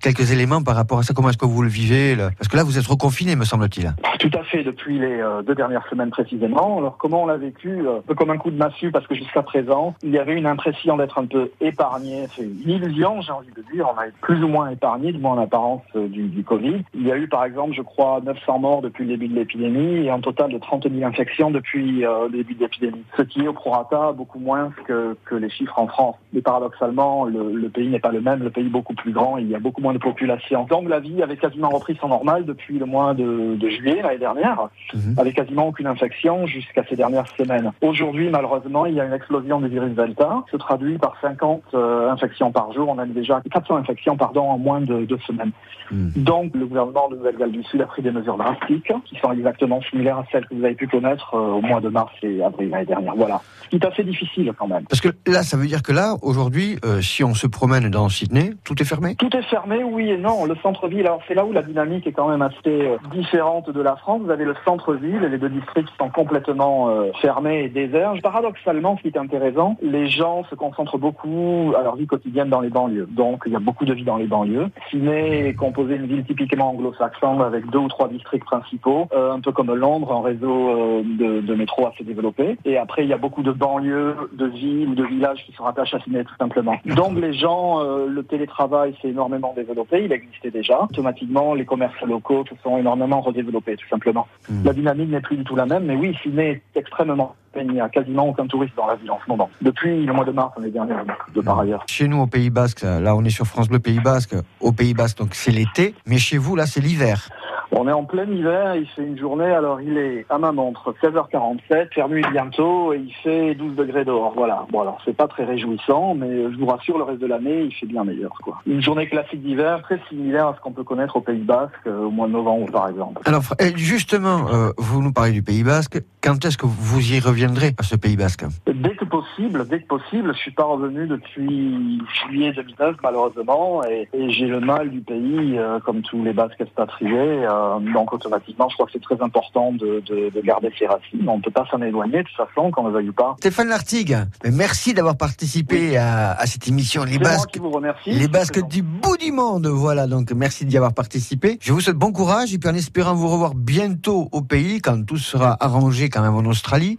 quelques 0.01 0.31
éléments 0.31 0.63
par 0.63 0.75
rapport 0.75 0.99
à 0.99 1.03
ça 1.03 1.13
Comment 1.13 1.29
est-ce 1.29 1.37
que 1.37 1.45
vous 1.45 1.61
le 1.61 1.69
vivez 1.69 2.15
là 2.15 2.29
Parce 2.37 2.47
que 2.47 2.57
là, 2.57 2.63
vous 2.63 2.77
êtes 2.77 2.87
reconfiné, 2.87 3.35
me 3.35 3.45
semble-t-il. 3.45 3.93
Tout 4.19 4.31
à 4.33 4.43
fait, 4.43 4.63
depuis 4.63 4.99
les 4.99 5.19
euh, 5.19 5.41
deux 5.41 5.55
dernières 5.55 5.87
semaines 5.89 6.09
précisément. 6.09 6.77
Alors 6.79 6.97
comment 6.97 7.23
on 7.23 7.27
l'a 7.27 7.37
vécu 7.37 7.69
euh, 7.69 7.99
Un 7.99 8.01
peu 8.01 8.15
comme 8.15 8.29
un 8.29 8.37
coup 8.37 8.51
de 8.51 8.57
massue, 8.57 8.91
parce 8.91 9.05
que 9.07 9.15
jusqu'à 9.15 9.43
présent, 9.43 9.95
il 10.03 10.11
y 10.11 10.17
avait 10.17 10.35
une 10.35 10.45
impression 10.45 10.97
d'être 10.97 11.17
un 11.19 11.25
peu 11.25 11.51
épargné. 11.61 12.27
C'est 12.35 12.43
une 12.43 12.69
illusion, 12.69 13.21
j'ai 13.21 13.31
envie 13.31 13.51
de 13.55 13.63
dire. 13.73 13.87
On 13.93 13.97
a 13.99 14.07
été 14.07 14.15
plus 14.21 14.43
ou 14.43 14.47
moins 14.47 14.69
épargné, 14.69 15.11
du 15.11 15.19
moins 15.19 15.33
en 15.33 15.41
apparence, 15.41 15.83
euh, 15.95 16.07
du, 16.07 16.23
du 16.27 16.43
Covid. 16.43 16.83
Il 16.93 17.05
y 17.05 17.11
a 17.11 17.17
eu, 17.17 17.27
par 17.27 17.45
exemple, 17.45 17.73
je 17.75 17.81
crois, 17.81 18.21
900 18.25 18.59
morts 18.59 18.81
depuis 18.81 19.05
le 19.05 19.11
début 19.11 19.27
de 19.27 19.35
l'épidémie 19.35 20.05
et 20.05 20.09
un 20.09 20.19
total 20.19 20.51
de 20.51 20.57
30 20.57 20.89
000 20.91 21.05
infections 21.07 21.51
depuis 21.51 22.01
le 22.01 22.29
début 22.31 22.55
de 22.55 22.61
l'épidémie. 22.61 23.03
Ce 23.17 23.21
qui 23.21 23.41
est 23.41 23.47
au 23.47 23.53
prorata 23.53 24.11
beaucoup 24.11 24.39
moins 24.39 24.71
que, 24.85 25.15
que 25.25 25.35
les 25.35 25.49
chiffres 25.49 25.77
en 25.77 25.87
France. 25.87 26.15
Mais 26.33 26.41
paradoxalement, 26.41 27.25
le, 27.29 27.51
le 27.59 27.69
pays 27.69 27.87
n'est 27.89 27.99
pas 27.99 28.11
le 28.11 28.21
même, 28.21 28.43
le 28.43 28.49
pays 28.49 28.65
est 28.65 28.69
beaucoup 28.69 28.93
plus 28.93 29.11
grand, 29.11 29.37
il 29.37 29.47
y 29.49 29.55
a 29.55 29.59
beaucoup 29.59 29.81
moins 29.81 29.93
de 29.93 29.97
population. 29.99 30.65
Donc 30.69 30.89
la 30.89 30.99
vie 30.99 31.21
avait 31.23 31.37
quasiment 31.37 31.69
repris 31.69 31.97
son 31.99 32.07
normal 32.09 32.45
depuis 32.45 32.77
le 32.79 32.85
mois 32.85 33.13
de, 33.13 33.55
de 33.55 33.69
juillet 33.69 34.01
l'année 34.01 34.17
dernière, 34.19 34.69
Mhm. 34.93 35.15
avec 35.17 35.35
quasiment 35.35 35.67
aucune 35.67 35.87
infection 35.87 36.45
jusqu'à 36.47 36.83
ces 36.89 36.95
dernières 36.95 37.27
semaines. 37.37 37.71
Aujourd'hui, 37.81 38.29
malheureusement, 38.29 38.85
il 38.85 38.93
y 38.95 39.01
a 39.01 39.05
une 39.05 39.13
explosion 39.13 39.59
du 39.59 39.67
virus 39.67 39.93
Delta, 39.95 40.43
qui 40.45 40.51
se 40.51 40.57
traduit 40.57 40.97
par 40.97 41.15
50 41.21 41.61
euh, 41.73 42.09
infections 42.09 42.51
par 42.51 42.71
jour. 42.73 42.87
On 42.89 42.97
a 42.97 43.05
déjà 43.05 43.41
400 43.51 43.77
infections 43.77 44.15
pardon, 44.15 44.41
en 44.49 44.57
moins 44.57 44.81
de 44.81 45.05
deux 45.05 45.19
semaines. 45.27 45.51
Mhm. 45.91 46.11
Donc 46.15 46.55
le 46.55 46.65
gouvernement 46.65 47.09
de 47.09 47.15
Nouvelle-Galles 47.17 47.51
du 47.51 47.63
Sud 47.63 47.81
a 47.81 47.85
pris 47.85 48.01
des 48.01 48.11
mesures 48.11 48.37
drastiques, 48.37 48.91
qui 49.05 49.15
sont 49.19 49.31
exactement 49.31 49.81
similaires 49.89 50.19
à 50.19 50.25
celles 50.31 50.45
que 50.45 50.55
vous 50.55 50.63
avez 50.63 50.75
pu 50.75 50.87
connaître 50.87 51.33
euh, 51.33 51.53
au 51.53 51.61
mois 51.61 51.81
de 51.81 51.89
mars 51.89 52.11
et 52.23 52.43
avril 52.43 52.69
l'année 52.69 52.85
dernière. 52.85 53.15
Voilà. 53.15 53.41
Ce 53.63 53.69
qui 53.69 53.75
est 53.77 53.85
assez 53.85 54.03
difficile 54.03 54.51
quand 54.57 54.67
même. 54.67 54.83
Parce 54.89 55.01
que 55.01 55.09
là, 55.27 55.43
ça 55.43 55.57
veut 55.57 55.67
dire 55.67 55.83
que 55.83 55.91
là, 55.91 56.15
aujourd'hui, 56.21 56.77
euh, 56.85 57.01
si 57.07 57.23
on 57.23 57.33
se 57.33 57.47
promène 57.47 57.89
dans 57.89 58.09
Sydney, 58.09 58.53
tout 58.63 58.79
est 58.81 58.85
fermé 58.85 59.15
Tout 59.15 59.35
est 59.35 59.41
fermé, 59.43 59.83
oui 59.83 60.11
et 60.11 60.17
non. 60.17 60.45
Le 60.45 60.55
centre-ville, 60.57 61.05
alors 61.07 61.21
c'est 61.27 61.33
là 61.33 61.45
où 61.45 61.53
la 61.53 61.63
dynamique 61.63 62.05
est 62.05 62.11
quand 62.11 62.27
même 62.27 62.41
assez 62.41 62.57
euh, 62.67 62.97
différente 63.11 63.69
de 63.69 63.81
la 63.81 63.95
France. 63.95 64.21
Vous 64.23 64.31
avez 64.31 64.45
le 64.45 64.55
centre-ville 64.65 65.23
et 65.23 65.29
les 65.29 65.37
deux 65.37 65.49
districts 65.49 65.89
sont 65.99 66.09
complètement 66.09 66.89
euh, 66.89 67.11
fermés 67.21 67.63
et 67.63 67.69
déserts. 67.69 68.13
Paradoxalement, 68.21 68.97
ce 68.97 69.03
qui 69.03 69.07
est 69.07 69.17
intéressant, 69.17 69.77
les 69.81 70.07
gens 70.09 70.43
se 70.49 70.55
concentrent 70.55 70.97
beaucoup 70.97 71.73
à 71.77 71.83
leur 71.83 71.95
vie 71.95 72.07
quotidienne 72.07 72.49
dans 72.49 72.61
les 72.61 72.69
banlieues. 72.69 73.07
Donc 73.09 73.43
il 73.45 73.53
y 73.53 73.55
a 73.55 73.59
beaucoup 73.59 73.85
de 73.85 73.93
vie 73.93 74.03
dans 74.03 74.17
les 74.17 74.27
banlieues. 74.27 74.67
Sydney 74.91 75.47
est 75.47 75.53
composée 75.53 75.97
d'une 75.97 76.07
ville 76.07 76.25
typiquement 76.25 76.71
anglo-saxonne 76.71 77.41
avec 77.41 77.69
deux 77.69 77.79
ou 77.79 77.87
trois 77.87 78.09
districts 78.09 78.45
principaux, 78.45 79.07
euh, 79.13 79.33
un 79.33 79.39
peu 79.39 79.51
comme 79.51 79.73
Londres, 79.73 80.11
un 80.11 80.21
réseau 80.21 80.69
euh, 80.69 81.03
de, 81.03 81.41
de 81.41 81.55
métro 81.55 81.87
assez 81.87 82.03
développé. 82.03 82.57
Et 82.65 82.77
après, 82.77 83.03
il 83.03 83.09
y 83.09 83.13
a 83.13 83.17
beaucoup 83.17 83.43
de 83.43 83.51
banlieues, 83.51 84.15
de 84.33 84.45
villes 84.45 84.89
ou 84.89 84.95
de 84.95 85.05
villages 85.05 85.43
qui 85.45 85.53
se 85.53 85.61
rattachent 85.61 85.93
à 85.93 85.99
Sydney 85.99 86.23
tout 86.23 86.35
simplement. 86.39 86.75
Donc 86.97 87.19
les 87.19 87.33
gens, 87.33 87.79
euh, 87.79 88.07
le 88.07 88.23
télétravail 88.23 88.95
s'est 89.01 89.09
énormément 89.09 89.53
développé, 89.55 90.03
il 90.03 90.11
existait 90.11 90.49
déjà. 90.49 90.81
Automatiquement, 90.81 91.53
les 91.53 91.63
commerces 91.63 92.01
locaux 92.01 92.43
se 92.49 92.55
sont 92.63 92.77
énormément 92.77 93.21
redéveloppés 93.21 93.77
tout 93.77 93.87
simplement. 93.87 94.27
Hmm. 94.49 94.65
La 94.65 94.73
dynamique 94.73 95.09
n'est 95.09 95.21
plus 95.21 95.37
du 95.37 95.43
tout 95.43 95.55
la 95.55 95.67
même, 95.67 95.85
mais 95.85 95.95
oui, 95.95 96.17
Sydney 96.23 96.49
est 96.49 96.79
extrêmement 96.79 97.35
il 97.61 97.71
n'y 97.71 97.81
a 97.81 97.89
quasiment 97.89 98.29
aucun 98.29 98.47
touriste 98.47 98.75
dans 98.75 98.87
la 98.87 98.95
ville 98.95 99.11
en 99.11 99.19
ce 99.23 99.29
moment. 99.29 99.49
Depuis 99.61 100.05
le 100.05 100.13
mois 100.13 100.25
de 100.25 100.31
mars 100.31 100.53
l'année 100.57 100.71
dernière, 100.71 101.03
de 101.33 101.41
par 101.41 101.59
ailleurs. 101.59 101.83
Chez 101.87 102.07
nous, 102.07 102.19
au 102.19 102.27
Pays 102.27 102.49
Basque, 102.49 102.81
là, 102.81 103.15
on 103.15 103.23
est 103.23 103.29
sur 103.29 103.45
France 103.45 103.67
Bleu 103.67 103.79
Pays 103.79 103.99
Basque. 103.99 104.35
Au 104.59 104.71
Pays 104.71 104.93
Basque, 104.93 105.17
donc 105.17 105.33
c'est 105.33 105.51
l'été. 105.51 105.95
Mais 106.05 106.17
chez 106.17 106.37
vous, 106.37 106.55
là, 106.55 106.65
c'est 106.65 106.81
l'hiver. 106.81 107.29
On 107.71 107.87
est 107.87 107.91
en 107.91 108.05
plein 108.05 108.25
hiver, 108.25 108.75
il 108.75 108.87
fait 108.87 109.03
une 109.03 109.17
journée, 109.17 109.45
alors 109.51 109.81
il 109.81 109.97
est 109.97 110.25
à 110.29 110.37
ma 110.37 110.51
montre 110.51 110.93
16h47, 111.03 111.93
fermé 111.93 112.21
bientôt, 112.31 112.93
et 112.93 112.97
il 112.97 113.13
fait 113.23 113.55
12 113.55 113.75
degrés 113.75 114.05
dehors. 114.05 114.33
Voilà. 114.35 114.65
Bon 114.71 114.81
alors 114.81 114.97
c'est 115.05 115.15
pas 115.15 115.27
très 115.27 115.43
réjouissant, 115.43 116.15
mais 116.15 116.27
je 116.51 116.57
vous 116.57 116.65
rassure, 116.65 116.97
le 116.97 117.03
reste 117.03 117.19
de 117.19 117.27
l'année, 117.27 117.63
il 117.63 117.73
fait 117.73 117.85
bien 117.85 118.03
meilleur. 118.03 118.31
quoi. 118.43 118.57
Une 118.65 118.81
journée 118.81 119.07
classique 119.07 119.41
d'hiver, 119.43 119.81
très 119.83 119.99
similaire 120.09 120.47
à 120.47 120.55
ce 120.55 120.61
qu'on 120.61 120.71
peut 120.71 120.83
connaître 120.83 121.17
au 121.17 121.21
Pays 121.21 121.37
Basque 121.43 121.73
euh, 121.87 122.05
au 122.05 122.09
mois 122.11 122.27
de 122.27 122.33
novembre 122.33 122.71
par 122.71 122.87
exemple. 122.89 123.21
Alors, 123.25 123.43
eh, 123.59 123.75
justement, 123.75 124.47
euh, 124.49 124.71
vous 124.77 125.01
nous 125.01 125.11
parlez 125.11 125.31
du 125.33 125.43
Pays 125.43 125.63
Basque. 125.63 126.01
Quand 126.23 126.43
est-ce 126.45 126.57
que 126.57 126.65
vous 126.65 127.13
y 127.13 127.19
reviendrez 127.19 127.71
à 127.77 127.83
ce 127.83 127.95
Pays 127.95 128.15
Basque? 128.17 128.45
Dès 128.65 128.95
que 128.95 129.05
possible, 129.05 129.67
dès 129.67 129.81
que 129.81 129.87
possible, 129.87 130.33
je 130.33 130.39
suis 130.39 130.51
pas 130.51 130.63
revenu 130.63 131.07
depuis 131.07 132.01
juillet 132.13 132.53
2009 132.53 132.95
malheureusement, 133.03 133.81
et, 133.83 134.07
et 134.13 134.29
j'ai 134.31 134.47
le 134.47 134.59
mal 134.59 134.89
du 134.89 135.01
pays, 135.01 135.57
euh, 135.57 135.79
comme 135.79 136.01
tous 136.01 136.23
les 136.23 136.33
Basques 136.33 136.59
expatriés. 136.61 137.45
euh, 137.45 137.56
Euh, 137.57 137.93
donc 137.93 138.13
automatiquement, 138.13 138.69
je 138.69 138.75
crois 138.75 138.85
que 138.85 138.91
c'est 138.93 139.01
très 139.01 139.21
important 139.21 139.71
de, 139.71 140.03
de, 140.05 140.29
de 140.29 140.41
garder 140.41 140.71
ses 140.77 140.85
racines. 140.87 141.27
On 141.27 141.37
ne 141.37 141.41
peut 141.41 141.51
pas 141.51 141.65
s'en 141.71 141.81
éloigner 141.81 142.19
de 142.19 142.27
toute 142.27 142.37
façon, 142.47 142.71
qu'on 142.71 142.83
ne 142.87 142.91
veuille 142.91 143.09
ou 143.09 143.13
pas. 143.13 143.35
Stéphane 143.39 143.69
Lartigue, 143.69 144.17
mais 144.43 144.51
merci 144.51 144.93
d'avoir 144.93 145.17
participé 145.17 145.97
à, 145.97 146.31
à 146.33 146.45
cette 146.45 146.67
émission 146.67 147.03
Les 147.03 147.19
Basques. 147.19 147.51
qui 147.51 147.59
vous 147.59 147.71
remercie. 147.71 148.11
Les 148.11 148.27
Basques 148.27 148.65
du 148.67 148.81
bout 148.83 149.17
du 149.17 149.31
monde, 149.31 149.67
voilà, 149.67 150.07
donc 150.07 150.31
merci 150.31 150.65
d'y 150.65 150.77
avoir 150.77 150.93
participé. 150.93 151.57
Je 151.61 151.73
vous 151.73 151.81
souhaite 151.81 151.97
bon 151.97 152.11
courage 152.11 152.53
et 152.53 152.57
puis 152.57 152.69
en 152.69 152.75
espérant 152.75 153.13
vous 153.15 153.27
revoir 153.27 153.55
bientôt 153.55 154.29
au 154.31 154.41
pays, 154.41 154.79
quand 154.81 155.03
tout 155.05 155.17
sera 155.17 155.57
arrangé 155.59 156.09
quand 156.09 156.21
même 156.21 156.35
en 156.35 156.49
Australie. 156.49 156.97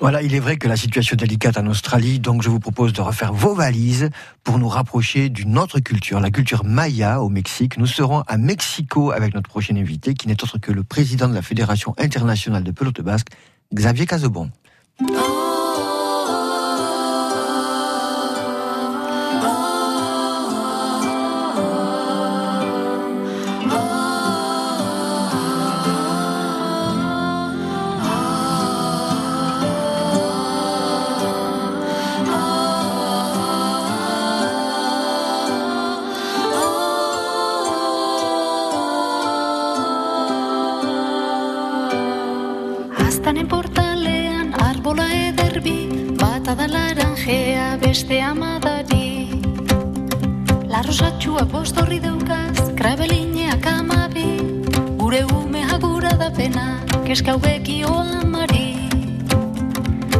Voilà, 0.00 0.22
il 0.22 0.32
est 0.34 0.38
vrai 0.38 0.58
que 0.58 0.68
la 0.68 0.76
situation 0.76 1.14
est 1.14 1.16
délicate 1.16 1.58
en 1.58 1.66
Australie, 1.66 2.20
donc 2.20 2.42
je 2.42 2.48
vous 2.48 2.60
propose 2.60 2.92
de 2.92 3.00
refaire 3.00 3.32
vos 3.32 3.52
valises 3.52 4.10
pour 4.44 4.58
nous 4.58 4.68
rapprocher 4.68 5.28
d'une 5.28 5.58
autre 5.58 5.80
culture, 5.80 6.20
la 6.20 6.30
culture 6.30 6.64
maya 6.64 7.20
au 7.20 7.28
Mexique. 7.28 7.76
Nous 7.78 7.86
serons 7.86 8.22
à 8.28 8.36
Mexico 8.36 9.10
avec 9.10 9.34
notre 9.34 9.48
prochain 9.48 9.74
invité, 9.74 10.14
qui 10.14 10.28
n'est 10.28 10.40
autre 10.44 10.58
que 10.58 10.70
le 10.70 10.84
président 10.84 11.28
de 11.28 11.34
la 11.34 11.42
Fédération 11.42 11.94
internationale 11.98 12.62
de 12.62 12.70
pelote 12.70 13.00
basque, 13.00 13.28
Xavier 13.74 14.06
Casobon. 14.06 14.52
Aztanen 15.00 15.37
beste 47.88 48.16
amadari 48.20 49.32
Larrosatxua 50.72 51.44
postorri 51.52 51.98
deukaz 52.04 52.58
Krabelineak 52.76 53.64
amabi. 53.70 54.26
Gure 55.00 55.22
ume 55.38 55.62
agura 55.74 56.12
da 56.20 56.28
pena 56.38 56.66
Keska 57.06 57.36
haueki 57.36 57.78
amari 57.88 58.68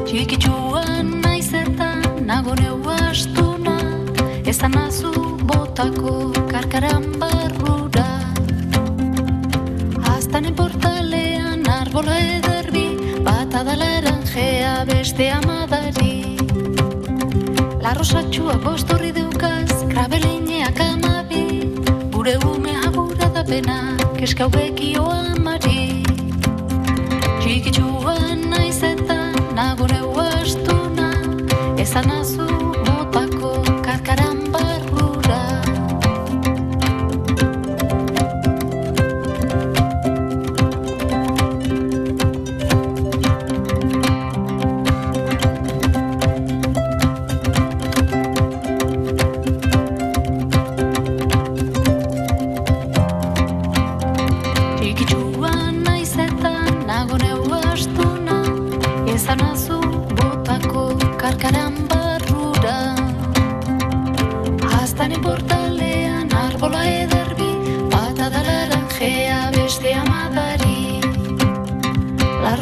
Txikitsuan 0.06 1.12
naizetan 1.26 2.24
Nago 2.30 2.56
neu 2.62 2.80
astuna 2.96 3.76
Ez 4.48 4.56
da 4.62 4.72
nazu 4.72 5.12
botako 5.50 6.32
Karkaran 6.48 7.04
barrura. 7.20 8.08
Aztanen 10.16 10.56
portalean 10.56 11.68
arbola 11.80 12.16
ederbi 12.38 12.86
Bata 13.28 13.60
da 13.68 13.76
laranjea 13.84 14.78
beste 14.88 15.28
amadari 15.40 16.17
Arrosatxua 17.88 18.58
bostorri 18.60 19.14
deukaz, 19.16 19.72
krabeleineak 19.88 20.80
amabi, 20.84 21.44
gure 22.12 22.34
ume 22.44 22.74
agura 22.84 23.30
da 23.32 23.44
pena, 23.48 23.78
keskau 24.18 24.50
bekio 24.52 25.06
amari. 25.08 26.04
Txikitxuan 27.40 28.44
naiz 28.52 28.82
eta, 28.92 29.20
nagure 29.56 30.02
uastuna, 30.04 31.12
ezan 31.80 32.12
azu. 32.20 32.67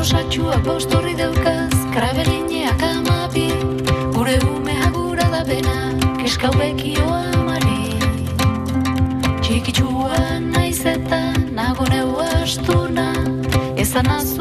osatxua 0.07 0.57
bost 0.63 0.93
horri 0.95 1.15
daukaz, 1.19 1.75
krabelineak 1.95 2.83
amabi, 2.89 3.49
gure 4.15 4.37
umea 4.47 4.91
gura 4.95 5.27
da 5.33 5.41
bena, 5.49 5.75
kiskau 6.21 6.53
bekioa 6.61 7.19
amari. 7.41 7.99
Txikitsua 9.43 10.21
naiz 10.47 10.85
eta 10.95 11.21
nago 11.59 11.91
neu 11.91 12.15
astuna, 12.29 13.09
ezan 13.83 14.15
az 14.19 14.36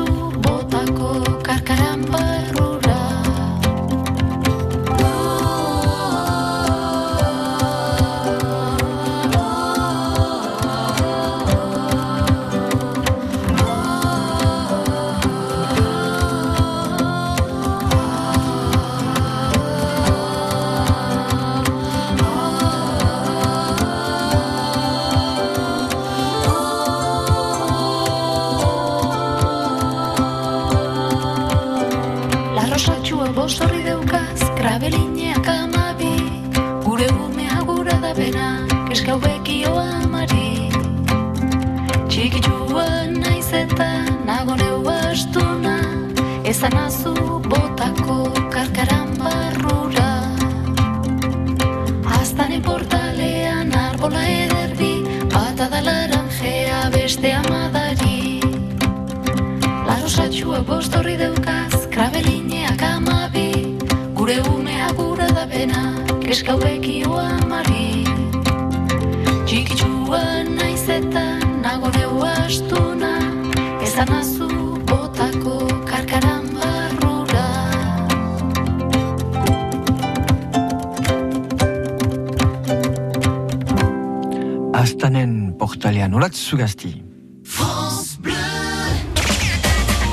Gazti. 86.56 87.04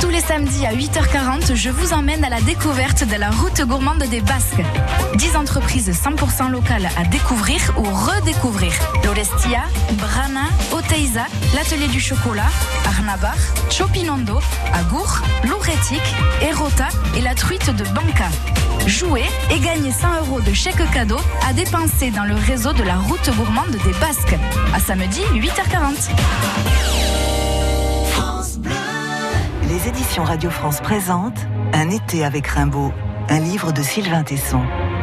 Tous 0.01 0.09
les 0.11 0.21
samedis 0.21 0.67
à 0.67 0.75
8h40, 0.75 1.55
je 1.55 1.71
vous 1.71 1.95
emmène 1.95 2.23
à 2.25 2.29
la 2.29 2.43
découverte 2.43 3.09
de 3.09 3.17
la 3.17 3.31
route 3.31 3.63
gourmande 3.63 4.03
des 4.11 4.21
Basques. 4.21 4.61
10 5.15 5.37
entreprises 5.37 5.91
100% 5.91 6.51
locales 6.51 6.91
à 6.99 7.05
découvrir 7.05 7.59
ou 7.79 7.85
redécouvrir. 7.85 8.73
Lorestia, 9.03 9.63
Brana, 9.93 10.51
Oteiza, 10.73 11.25
l'atelier 11.55 11.89
du 11.89 12.01
chocolat, 12.01 12.51
Arnabar, 12.85 13.37
Chopinondo, 13.71 14.41
Agour, 14.75 15.23
Louretic, 15.49 16.03
Erota 16.43 16.89
et 17.17 17.23
la 17.23 17.35
truite 17.35 17.75
de 17.75 17.85
Banca. 17.95 18.29
Jouez 18.87 19.25
et 19.51 19.61
gagnez 19.61 19.93
100 19.93 20.19
euros 20.21 20.41
de 20.41 20.53
chèque 20.53 20.83
cadeau 20.93 21.19
à 21.49 21.53
dépenser 21.53 22.11
dans 22.11 22.25
le 22.25 22.35
réseau 22.35 22.73
de 22.73 22.83
la 22.83 22.97
route 22.97 23.31
gourmande 23.37 23.71
des 23.71 23.93
Basques. 24.01 24.37
À 24.75 24.81
samedi 24.81 25.21
8h40. 25.33 26.11
Les 29.69 29.89
éditions 29.89 30.25
Radio 30.25 30.51
France 30.51 30.81
présentent 30.81 31.47
Un 31.73 31.91
été 31.91 32.25
avec 32.25 32.47
Rimbaud, 32.47 32.93
un 33.29 33.39
livre 33.39 33.73
de 33.73 33.83
Sylvain 33.83 34.25
Tesson. 34.25 34.63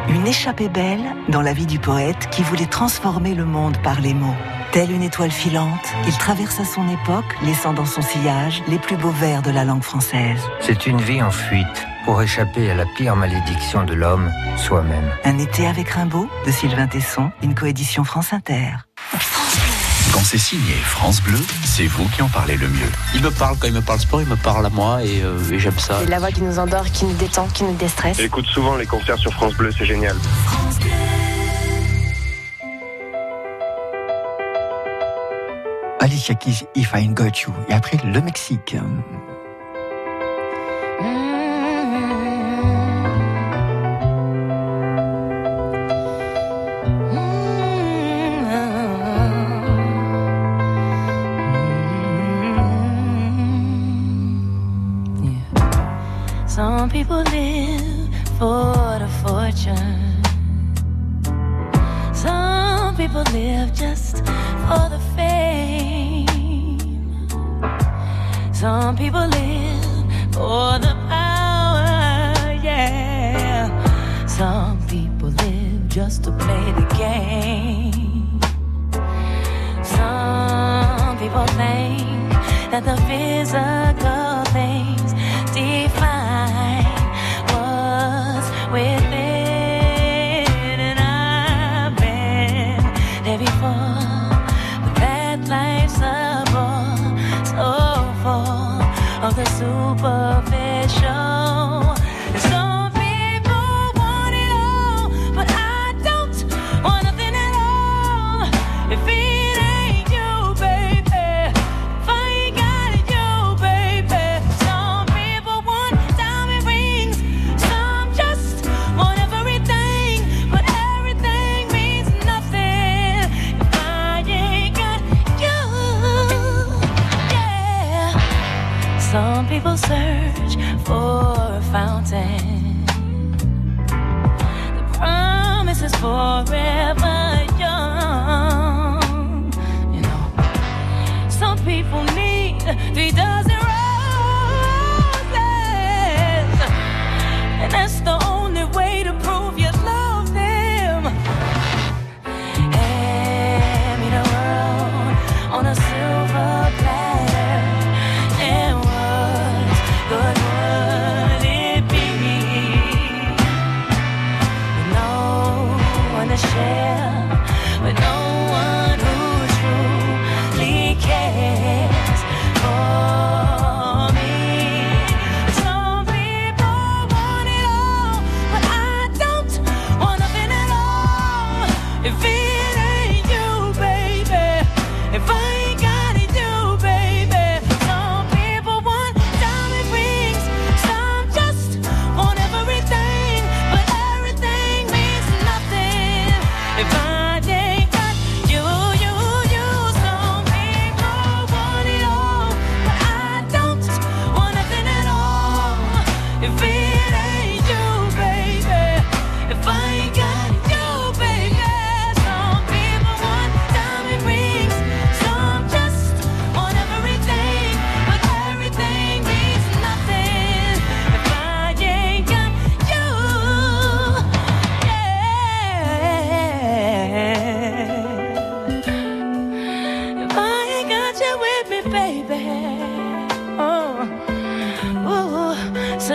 Une 0.09 0.27
échappée 0.27 0.69
belle 0.69 1.15
dans 1.29 1.41
la 1.41 1.53
vie 1.53 1.65
du 1.65 1.79
poète 1.79 2.29
qui 2.31 2.43
voulait 2.43 2.65
transformer 2.65 3.33
le 3.33 3.45
monde 3.45 3.77
par 3.81 4.01
les 4.01 4.13
mots. 4.13 4.35
Telle 4.71 4.91
une 4.91 5.01
étoile 5.01 5.31
filante, 5.31 5.81
il 6.05 6.15
traversa 6.17 6.63
son 6.63 6.87
époque, 6.89 7.25
laissant 7.43 7.73
dans 7.73 7.87
son 7.87 8.03
sillage 8.03 8.61
les 8.67 8.77
plus 8.77 8.97
beaux 8.97 9.09
vers 9.09 9.41
de 9.41 9.49
la 9.49 9.65
langue 9.65 9.81
française. 9.81 10.39
C'est 10.61 10.85
une 10.85 11.01
vie 11.01 11.23
en 11.23 11.31
fuite 11.31 11.65
pour 12.05 12.21
échapper 12.21 12.69
à 12.69 12.75
la 12.75 12.85
pire 12.85 13.15
malédiction 13.15 13.83
de 13.83 13.95
l'homme, 13.95 14.31
soi-même. 14.57 15.09
Un 15.23 15.39
été 15.39 15.65
avec 15.65 15.89
Rimbaud, 15.89 16.29
de 16.45 16.51
Sylvain 16.51 16.85
Tesson, 16.85 17.31
une 17.41 17.55
coédition 17.55 18.03
France 18.03 18.31
Inter. 18.31 18.73
Quand 20.13 20.23
c'est 20.23 20.37
signé 20.37 20.73
France 20.83 21.21
Bleu, 21.23 21.39
c'est 21.65 21.87
vous 21.87 22.07
qui 22.09 22.21
en 22.21 22.29
parlez 22.29 22.55
le 22.55 22.67
mieux. 22.67 22.91
Il 23.15 23.23
me 23.23 23.31
parle, 23.31 23.57
quand 23.57 23.67
il 23.67 23.73
me 23.73 23.81
parle 23.81 23.99
sport, 23.99 24.21
il 24.21 24.27
me 24.27 24.35
parle 24.35 24.67
à 24.67 24.69
moi 24.69 25.03
et, 25.03 25.23
euh, 25.23 25.51
et 25.51 25.57
j'aime 25.57 25.79
ça. 25.79 25.97
C'est 26.01 26.09
la 26.09 26.19
voix 26.19 26.31
qui 26.31 26.43
nous 26.43 26.59
endort, 26.59 26.85
qui 26.85 27.05
nous 27.05 27.13
détend, 27.13 27.47
qui 27.47 27.63
nous 27.63 27.75
déstresse. 27.75 28.17
J'écoute 28.17 28.45
souvent 28.45 28.75
les 28.75 28.85
concerts 28.85 29.17
sur 29.17 29.33
France 29.33 29.55
Bleu, 29.55 29.71
c'est 29.75 29.85
génial. 29.85 30.15
Alicia 35.99 36.33
Keys, 36.35 36.65
If 36.75 36.93
I 36.93 36.99
Ain't 36.99 37.13
Got 37.13 37.41
You. 37.45 37.53
Et 37.67 37.73
après, 37.73 37.97
le 38.03 38.21
Mexique. 38.21 38.75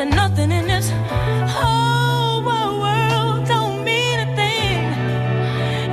Nothing 0.06 0.50
in 0.50 0.66
this 0.66 0.90
whole 1.48 2.42
wide 2.42 2.78
world 2.84 3.46
don't 3.46 3.84
mean 3.84 4.18
a 4.20 4.26
thing. 4.36 4.82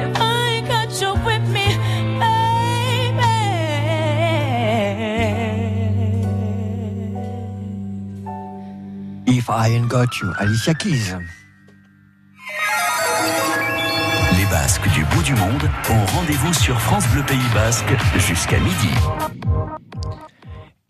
If 0.09 0.17
I 0.19 0.47
ain't 0.55 0.67
got 0.67 1.01
you 1.01 1.13
with 1.25 1.47
me, 1.49 1.65
baby. 2.19 3.27
If 9.37 9.49
I 9.49 9.67
Ain't 9.69 9.87
Got 9.87 10.19
You, 10.21 10.33
Alicia 10.39 10.73
Keys. 10.73 11.15
Les 14.37 14.45
Basques 14.45 14.87
du 14.93 15.03
bout 15.05 15.23
du 15.23 15.33
monde 15.35 15.69
ont 15.89 16.05
rendez-vous 16.17 16.53
sur 16.53 16.79
France 16.79 17.07
Bleu 17.09 17.23
Pays 17.23 17.39
Basque 17.53 17.93
jusqu'à 18.17 18.59
midi. 18.59 18.89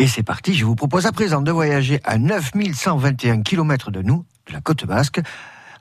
Et 0.02 0.08
c'est 0.08 0.24
parti, 0.24 0.56
je 0.56 0.66
vous 0.66 0.74
propose 0.74 1.06
à 1.06 1.12
présent 1.12 1.44
de 1.44 1.52
voyager 1.52 2.00
à 2.04 2.18
9121 2.18 3.44
km 3.44 3.92
de 3.92 4.02
nous, 4.02 4.26
de 4.48 4.54
la 4.54 4.60
côte 4.60 4.84
basque. 4.84 5.22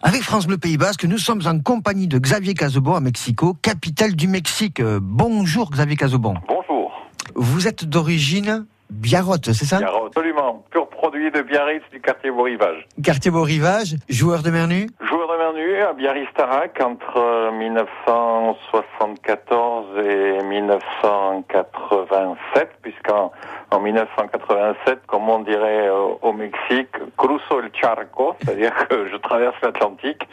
Avec 0.02 0.20
France 0.20 0.46
Bleu 0.46 0.59
Pays 0.59 0.76
Basque, 0.76 1.04
nous 1.06 1.16
sommes 1.16 1.40
en 1.46 1.59
compagnie 1.59 2.06
de 2.06 2.18
Xavier 2.18 2.52
Casobon 2.52 2.96
à 2.96 3.00
Mexico, 3.00 3.54
capitale 3.62 4.14
du 4.14 4.28
Mexique. 4.28 4.80
Euh, 4.80 4.98
Bonjour 5.00 5.70
Xavier 5.70 5.96
Casobon. 5.96 6.35
Bonjour. 6.46 6.92
Vous 7.35 7.66
êtes 7.66 7.87
d'origine 7.87 8.66
biarrote, 8.90 9.52
c'est 9.54 9.64
ça? 9.64 9.78
Absolument. 9.78 10.66
Pur 10.70 10.87
produit 10.90 11.30
de 11.30 11.40
Biarritz 11.40 11.83
du 11.90 11.98
quartier 12.02 12.30
Beau 12.30 12.42
Rivage. 12.42 12.87
Quartier 13.02 13.30
Beau 13.30 13.42
Rivage, 13.42 13.96
joueur 14.11 14.42
de 14.42 14.50
Mernu 14.50 14.90
Joueur 15.00 15.28
de 15.28 15.38
À 15.70 15.92
Biarritz-Tarac 15.92 16.80
entre 16.83 17.52
1974 17.52 19.87
et 20.04 20.42
1987, 20.42 22.70
puisqu'en 22.83 23.30
en 23.70 23.78
1987, 23.78 25.06
comme 25.06 25.28
on 25.28 25.38
dirait 25.40 25.90
au, 25.90 26.18
au 26.22 26.33
Mexique, 26.33 26.90
cruzo 27.16 27.61
el 27.62 27.70
charco, 27.72 28.35
c'est-à-dire 28.42 28.74
que 28.88 29.09
je 29.09 29.16
traverse 29.16 29.54
l'Atlantique 29.62 30.26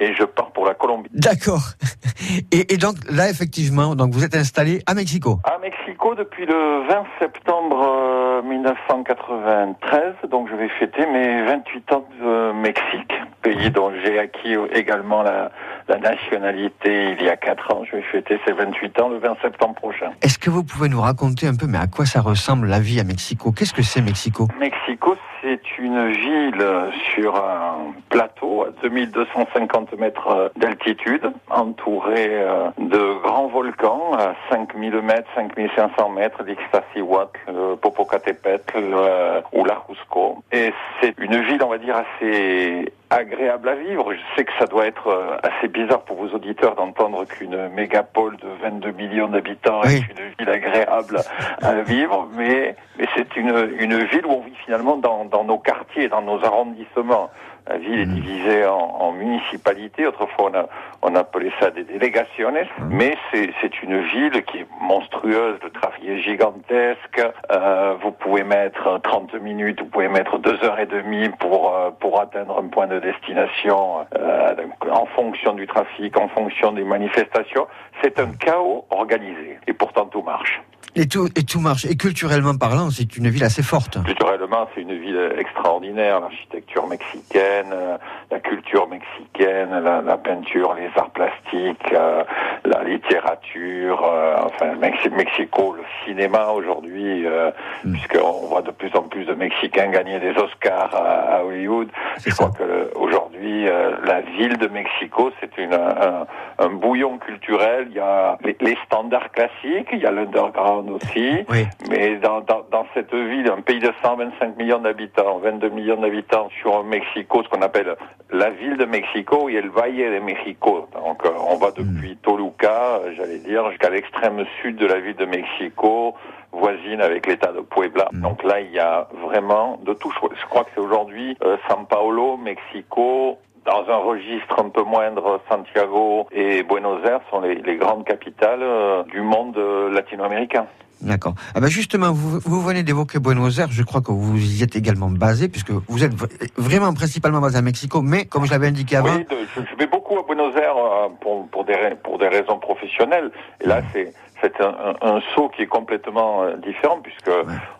et 0.00 0.14
je 0.14 0.24
pars 0.24 0.52
pour 0.52 0.64
la 0.64 0.72
Colombie. 0.72 1.10
D'accord. 1.12 1.74
Et, 2.52 2.74
et 2.74 2.76
donc 2.76 2.96
là, 3.08 3.30
effectivement, 3.30 3.94
donc 3.94 4.12
vous 4.12 4.24
êtes 4.24 4.34
installé 4.34 4.82
à 4.86 4.94
Mexico. 4.94 5.38
À 5.44 5.58
Mexico 5.58 6.14
depuis 6.14 6.46
le 6.46 6.86
20 6.88 7.04
septembre 7.20 7.80
euh, 7.80 8.42
1993, 8.42 10.14
donc 10.30 10.48
je 10.50 10.56
vais 10.56 10.68
fêter 10.80 11.06
mes 11.06 11.44
28 11.44 11.92
ans 11.92 12.04
de 12.20 12.52
Mexique, 12.52 13.12
pays 13.48 13.70
dont 13.70 13.90
j'ai 14.04 14.18
acquis 14.18 14.54
également 14.72 15.22
la, 15.22 15.50
la 15.88 15.98
nationalité 15.98 17.16
il 17.18 17.24
y 17.24 17.28
a 17.28 17.36
4 17.36 17.74
ans. 17.74 17.82
Je 17.90 17.96
vais 17.96 18.02
fêter 18.02 18.38
ces 18.46 18.52
28 18.52 19.00
ans 19.00 19.08
le 19.08 19.18
20 19.18 19.36
septembre 19.42 19.74
prochain. 19.74 20.10
Est-ce 20.22 20.38
que 20.38 20.50
vous 20.50 20.64
pouvez 20.64 20.88
nous 20.88 21.00
raconter 21.00 21.46
un 21.46 21.54
peu, 21.54 21.66
mais 21.66 21.78
à 21.78 21.86
quoi 21.86 22.04
ça 22.04 22.20
ressemble 22.20 22.66
la 22.66 22.80
vie 22.80 23.00
à 23.00 23.04
Mexico? 23.04 23.52
Qu'est-ce 23.52 23.72
que 23.72 23.82
c'est 23.82 24.02
Mexico? 24.02 24.48
Mexico, 24.58 25.16
c'est 25.40 25.60
une 25.78 26.10
ville 26.10 26.66
sur 27.14 27.36
un 27.36 27.92
plateau 28.10 28.64
à 28.64 28.70
2250 28.82 29.98
mètres 29.98 30.52
d'altitude, 30.56 31.30
entourée 31.48 32.30
euh, 32.30 32.68
de 32.78 33.22
grands 33.22 33.48
volcans 33.48 34.12
à 34.18 34.34
5000 34.50 35.00
mètres, 35.02 35.28
5500 35.34 36.08
mètres, 36.10 36.42
l'Ixtaccíhuatl, 36.44 37.38
le 37.48 37.76
Popocatépetl 37.76 38.74
euh, 38.76 39.40
ou 39.52 39.64
la 39.64 39.82
Cusco. 39.86 40.42
Et 40.52 40.72
c'est 41.00 41.14
une 41.18 41.40
ville, 41.42 41.62
on 41.62 41.68
va 41.68 41.78
dire, 41.78 41.96
assez 41.96 42.92
agréable 43.10 43.68
à 43.68 43.74
vivre. 43.74 44.12
Je 44.12 44.20
sais 44.36 44.44
que 44.44 44.52
ça 44.58 44.66
doit 44.66 44.86
être 44.86 45.08
euh, 45.08 45.36
assez 45.42 45.68
bizarre 45.68 46.02
pour 46.02 46.16
vos 46.16 46.28
auditeurs 46.34 46.74
d'entendre 46.74 47.24
qu'une 47.24 47.68
mégapole 47.68 48.36
de 48.36 48.48
22 48.62 48.92
millions 48.92 49.28
d'habitants 49.28 49.82
est 49.82 49.98
une 49.98 50.28
ville 50.38 50.48
agréable 50.48 51.20
à 51.62 51.72
vivre, 51.82 52.28
mais, 52.36 52.76
mais 52.98 53.06
c'est 53.16 53.36
une, 53.36 53.72
une 53.78 54.04
ville 54.04 54.26
où 54.26 54.32
on 54.32 54.40
vit 54.40 54.54
finalement 54.64 54.96
dans, 54.96 55.24
dans 55.24 55.44
nos 55.44 55.58
quartiers, 55.58 56.08
dans 56.08 56.22
nos 56.22 56.44
arrondissements. 56.44 57.30
La 57.66 57.78
ville 57.78 58.00
est 58.00 58.06
divisée 58.06 58.64
en, 58.66 58.76
en 58.76 59.12
municipalités. 59.12 60.06
Autrefois, 60.06 60.50
on, 60.50 60.54
a, 60.54 60.68
on 61.02 61.14
appelait 61.14 61.52
ça 61.60 61.70
des 61.70 61.84
délégations. 61.84 62.52
Mais 62.90 63.16
c'est 63.32 63.82
une 63.82 64.00
ville 64.02 64.42
qui 64.44 64.58
est 64.58 64.66
monstrueuse. 64.80 65.58
Le 65.62 65.70
trafic 65.70 66.04
est 66.04 66.18
gigantesque. 66.18 67.22
Euh, 67.50 67.94
vous 68.02 68.12
pouvez 68.12 68.44
mettre 68.44 69.00
30 69.02 69.34
minutes, 69.34 69.80
vous 69.80 69.86
pouvez 69.88 70.08
mettre 70.08 70.38
deux 70.38 70.58
heures 70.64 70.78
et 70.78 70.86
demie 70.86 71.28
pour 71.40 71.74
euh, 71.74 71.90
pour 71.90 72.20
atteindre 72.20 72.58
un 72.58 72.68
point 72.68 72.86
de 72.86 72.98
destination 72.98 74.06
euh, 74.16 74.54
en 74.90 75.06
fonction 75.06 75.54
du 75.54 75.66
trafic, 75.66 76.16
en 76.16 76.28
fonction 76.28 76.72
des 76.72 76.84
manifestations. 76.84 77.66
C'est 78.02 78.18
un 78.20 78.30
chaos 78.32 78.84
organisé. 78.90 79.58
Et 79.66 79.72
pourtant, 79.72 80.06
tout 80.06 80.22
marche. 80.22 80.60
Et 81.00 81.06
tout, 81.06 81.28
et 81.36 81.44
tout 81.44 81.60
marche. 81.60 81.84
Et 81.84 81.96
culturellement 81.96 82.56
parlant, 82.56 82.90
c'est 82.90 83.16
une 83.16 83.28
ville 83.28 83.44
assez 83.44 83.62
forte. 83.62 84.02
Culturellement, 84.04 84.68
c'est 84.74 84.80
une 84.82 84.98
ville 84.98 85.32
extraordinaire. 85.38 86.18
L'architecture 86.18 86.88
mexicaine, 86.88 87.70
euh, 87.72 87.96
la 88.32 88.40
culture 88.40 88.88
mexicaine, 88.88 89.70
la, 89.70 90.02
la 90.02 90.16
peinture, 90.18 90.74
les 90.74 90.90
arts 90.96 91.10
plastiques, 91.10 91.92
euh, 91.92 92.24
la 92.64 92.82
littérature. 92.82 94.02
euh, 94.04 94.36
enfin, 94.46 94.74
Mexi- 94.80 95.14
Mexico, 95.14 95.74
le 95.76 95.84
cinéma 96.04 96.48
aujourd'hui, 96.48 97.24
euh, 97.26 97.52
puisqu'on 97.92 98.48
voit 98.48 98.62
de 98.62 98.72
plus 98.72 98.92
en 98.96 99.02
plus 99.02 99.24
de 99.24 99.34
Mexicains 99.34 99.90
gagner 99.90 100.18
des 100.18 100.32
Oscars 100.36 100.94
à, 100.94 101.36
à 101.36 101.44
Hollywood. 101.44 101.88
Je 102.26 102.34
crois 102.34 102.50
que 102.50 102.90
aujourd'hui, 102.96 103.68
euh, 103.68 103.92
la 104.04 104.20
ville 104.22 104.56
de 104.58 104.66
Mexico, 104.66 105.30
c'est 105.40 105.56
une 105.58 105.74
un, 105.74 106.26
un 106.58 106.68
bouillon 106.70 107.18
culturel. 107.18 107.86
Il 107.90 107.96
y 107.96 108.00
a 108.00 108.36
les, 108.42 108.56
les 108.60 108.76
standards 108.86 109.30
classiques, 109.30 109.88
il 109.92 110.00
y 110.00 110.06
a 110.06 110.10
l'underground 110.10 110.87
aussi. 110.92 111.44
Mais 111.88 112.16
dans, 112.16 112.40
dans, 112.40 112.64
dans 112.70 112.86
cette 112.94 113.14
ville, 113.14 113.50
un 113.50 113.60
pays 113.60 113.80
de 113.80 113.92
125 114.02 114.56
millions 114.56 114.78
d'habitants, 114.78 115.38
22 115.38 115.68
millions 115.70 116.00
d'habitants 116.00 116.48
sur 116.60 116.84
Mexico, 116.84 117.42
ce 117.42 117.48
qu'on 117.48 117.62
appelle 117.62 117.96
la 118.30 118.50
ville 118.50 118.76
de 118.76 118.84
Mexico 118.84 119.48
et 119.48 119.60
le 119.60 119.70
Valle 119.70 119.96
de 119.96 120.20
Mexico. 120.20 120.88
Donc 120.94 121.24
euh, 121.24 121.30
on 121.48 121.56
va 121.56 121.70
depuis 121.70 122.16
Toluca, 122.16 123.00
j'allais 123.16 123.38
dire, 123.38 123.68
jusqu'à 123.70 123.90
l'extrême 123.90 124.44
sud 124.60 124.76
de 124.76 124.86
la 124.86 125.00
ville 125.00 125.16
de 125.16 125.24
Mexico, 125.24 126.14
voisine 126.52 127.00
avec 127.00 127.26
l'état 127.26 127.52
de 127.52 127.60
Puebla. 127.60 128.08
Donc 128.12 128.42
là, 128.42 128.60
il 128.60 128.70
y 128.72 128.78
a 128.78 129.08
vraiment 129.26 129.78
de 129.84 129.94
tout. 129.94 130.12
Je 130.12 130.46
crois 130.46 130.64
que 130.64 130.70
c'est 130.74 130.80
aujourd'hui 130.80 131.36
euh, 131.44 131.56
San 131.68 131.86
Paulo, 131.86 132.36
Mexico, 132.36 133.38
dans 133.64 133.84
un 133.92 133.96
registre 133.98 134.58
un 134.58 134.68
peu 134.68 134.82
moindre, 134.82 135.40
Santiago 135.48 136.26
et 136.32 136.62
Buenos 136.62 137.04
Aires 137.04 137.20
sont 137.30 137.40
les, 137.40 137.56
les 137.56 137.76
grandes 137.76 138.04
capitales 138.04 138.62
euh, 138.62 139.02
du 139.04 139.20
monde 139.20 139.56
euh, 139.56 139.90
latino-américain. 139.90 140.66
D'accord. 141.00 141.34
Ah 141.54 141.60
ben 141.60 141.68
justement, 141.68 142.10
vous, 142.12 142.40
vous 142.40 142.60
venez 142.60 142.82
d'évoquer 142.82 143.20
Buenos 143.20 143.60
Aires. 143.60 143.68
Je 143.70 143.84
crois 143.84 144.00
que 144.00 144.10
vous 144.10 144.36
y 144.36 144.64
êtes 144.64 144.74
également 144.74 145.08
basé, 145.10 145.48
puisque 145.48 145.70
vous 145.70 146.02
êtes 146.04 146.12
vraiment 146.56 146.92
principalement 146.92 147.40
basé 147.40 147.56
à 147.56 147.62
Mexico, 147.62 148.02
mais 148.02 148.24
comme 148.24 148.46
je 148.46 148.50
l'avais 148.50 148.66
indiqué 148.66 148.96
avant, 148.96 149.14
Oui, 149.14 149.24
de- 149.24 149.36
je, 149.54 149.60
je 149.70 149.76
vais 149.76 149.86
beaucoup 149.86 150.18
à 150.18 150.22
Buenos 150.26 150.56
Aires 150.56 150.76
euh, 150.76 151.08
pour, 151.20 151.46
pour, 151.50 151.64
des, 151.64 151.74
ra- 151.74 151.94
pour 152.02 152.18
des 152.18 152.26
raisons 152.26 152.58
professionnelles. 152.58 153.30
Et 153.60 153.68
là, 153.68 153.80
c'est 153.92 154.12
c'est 154.40 154.60
un, 154.60 155.20
saut 155.34 155.48
qui 155.48 155.62
est 155.62 155.66
complètement 155.66 156.42
euh, 156.42 156.56
différent, 156.56 156.98
puisque 157.02 157.30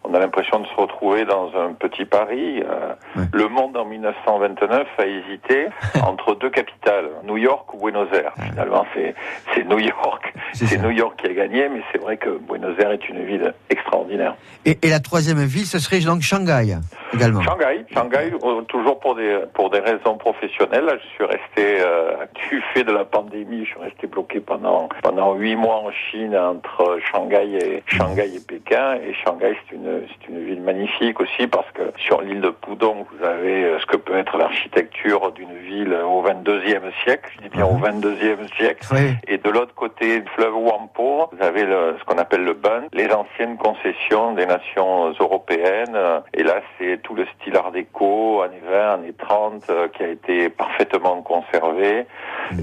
on 0.04 0.14
a 0.14 0.18
l'impression 0.18 0.60
de 0.60 0.66
se 0.66 0.74
retrouver 0.74 1.24
dans 1.24 1.50
un 1.56 1.72
petit 1.72 2.04
Paris. 2.04 2.62
Euh, 2.62 2.94
Le 3.32 3.48
monde 3.48 3.76
en 3.76 3.84
1929 3.84 4.86
a 4.98 5.06
hésité 5.06 5.68
entre 6.06 6.34
deux 6.34 6.50
capitales, 6.50 7.08
New 7.24 7.36
York 7.36 7.72
ou 7.74 7.78
Buenos 7.78 8.08
Aires. 8.12 8.32
Finalement, 8.50 8.84
c'est 8.94 9.14
c'est 9.54 9.64
New 9.64 9.78
York. 9.78 10.34
C'est 10.52 10.78
New 10.78 10.90
York 10.90 11.20
qui 11.20 11.26
a 11.26 11.34
gagné, 11.34 11.68
mais 11.68 11.82
c'est 11.92 11.98
vrai 11.98 12.16
que 12.16 12.30
Buenos 12.30 12.78
Aires 12.78 12.92
est 12.92 13.08
une 13.08 13.24
ville 13.24 13.54
extraordinaire. 13.70 14.34
et, 14.64 14.78
et 14.82 14.88
la 14.88 15.00
troisième 15.00 15.44
ville, 15.44 15.66
ce 15.66 15.78
serait 15.78 16.00
donc 16.00 16.22
Shanghai 16.22 16.78
également. 17.14 17.42
Shanghai, 17.42 17.84
Shanghai, 17.92 18.32
euh, 18.42 18.62
toujours 18.62 18.98
pour 19.00 19.14
des 19.14 19.40
pour 19.54 19.70
des 19.70 19.80
raisons 19.80 20.16
professionnelles. 20.16 20.84
Là, 20.84 20.94
je 21.02 21.08
suis 21.14 21.24
resté 21.24 21.80
euh, 21.80 22.26
du 22.50 22.62
fait 22.74 22.84
de 22.84 22.92
la 22.92 23.04
pandémie, 23.04 23.64
je 23.64 23.70
suis 23.70 23.80
resté 23.80 24.06
bloqué 24.06 24.40
pendant 24.40 24.88
pendant 25.02 25.34
huit 25.34 25.56
mois 25.56 25.76
en 25.76 25.90
Chine 25.90 26.34
entre 26.48 26.98
Shanghai 27.10 27.56
et 27.56 27.82
Shanghai 27.86 28.30
et 28.34 28.40
Pékin. 28.40 28.94
Et 29.06 29.14
Shanghai, 29.14 29.56
c'est 29.68 29.76
une 29.76 30.02
c'est 30.08 30.28
une 30.28 30.44
ville 30.44 30.62
magnifique 30.62 31.20
aussi 31.20 31.46
parce 31.46 31.70
que 31.72 31.82
sur 31.98 32.22
l'île 32.22 32.40
de 32.40 32.50
Pudong, 32.50 33.04
vous 33.12 33.24
avez 33.24 33.64
euh, 33.64 33.78
ce 33.78 33.86
que 33.86 33.96
peut 33.96 34.16
être 34.16 34.36
l'architecture 34.36 35.32
d'une 35.32 35.56
ville 35.58 35.94
au 35.94 36.22
22e 36.22 36.92
siècle. 37.04 37.30
Je 37.36 37.42
dis 37.42 37.48
bien 37.48 37.66
au 37.66 37.78
22e 37.78 38.52
siècle. 38.56 38.86
Et 39.26 39.38
de 39.38 39.50
l'autre 39.50 39.74
côté 39.74 40.20
du 40.20 40.28
fleuve 40.30 40.56
Whampoa, 40.56 41.30
vous 41.32 41.42
avez 41.42 41.64
le, 41.64 41.96
ce 41.98 42.04
qu'on 42.04 42.18
appelle 42.18 42.44
le 42.44 42.54
Bund, 42.54 42.88
les 42.92 43.10
anciennes 43.12 43.56
concessions 43.56 44.32
des 44.34 44.46
nations 44.46 45.12
européennes. 45.20 45.96
Et 46.34 46.42
là, 46.42 46.60
c'est 46.78 47.00
tout 47.02 47.14
le 47.14 47.26
style 47.38 47.56
art 47.56 47.72
déco, 47.72 48.37
années 48.48 48.62
20, 48.68 48.94
années 48.94 49.14
30, 49.18 49.62
euh, 49.70 49.88
qui 49.88 50.02
a 50.02 50.08
été 50.08 50.48
parfaitement 50.48 51.22
conservé. 51.22 52.06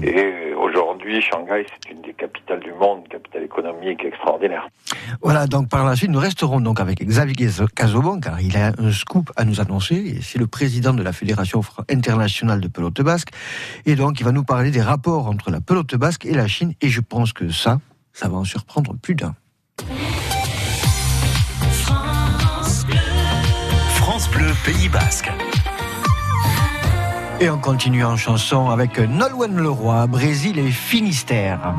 Et 0.02 0.52
aujourd'hui, 0.54 1.22
Shanghai, 1.22 1.66
c'est 1.66 1.92
une 1.92 2.02
des 2.02 2.12
capitales 2.12 2.60
du 2.60 2.72
monde, 2.72 3.02
une 3.04 3.08
capitale 3.08 3.44
économique 3.44 4.04
extraordinaire. 4.04 4.68
Voilà, 5.22 5.46
donc 5.46 5.68
par 5.68 5.84
la 5.84 5.94
suite, 5.96 6.10
nous 6.10 6.18
resterons 6.18 6.60
donc 6.60 6.80
avec 6.80 7.04
Xavier 7.04 7.48
Casobon, 7.74 8.20
car 8.20 8.40
il 8.40 8.56
a 8.56 8.72
un 8.78 8.90
scoop 8.90 9.30
à 9.36 9.44
nous 9.44 9.60
annoncer. 9.60 10.18
C'est 10.22 10.38
le 10.38 10.46
président 10.46 10.92
de 10.92 11.02
la 11.02 11.12
Fédération 11.12 11.60
internationale 11.90 12.60
de 12.60 12.68
pelote 12.68 13.00
basque. 13.00 13.28
Et 13.84 13.94
donc, 13.94 14.20
il 14.20 14.24
va 14.24 14.32
nous 14.32 14.44
parler 14.44 14.70
des 14.70 14.82
rapports 14.82 15.28
entre 15.28 15.50
la 15.50 15.60
pelote 15.60 15.94
basque 15.94 16.26
et 16.26 16.34
la 16.34 16.46
Chine. 16.48 16.74
Et 16.80 16.88
je 16.88 17.00
pense 17.00 17.32
que 17.32 17.50
ça, 17.50 17.78
ça 18.12 18.28
va 18.28 18.36
en 18.36 18.44
surprendre 18.44 18.94
plus 19.00 19.14
d'un. 19.14 19.34
France 23.94 24.30
Bleu 24.30 24.52
Pays 24.64 24.88
Basque. 24.88 25.30
Et 27.38 27.50
on 27.50 27.58
continue 27.58 28.02
en 28.02 28.16
chanson 28.16 28.70
avec 28.70 28.98
Nolwenn 28.98 29.56
Leroy, 29.56 30.06
Brésil 30.06 30.58
et 30.58 30.70
Finistère. 30.70 31.74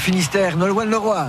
Finistère, 0.00 0.56
Nolwenn 0.56 0.88
Leroy. 0.88 1.28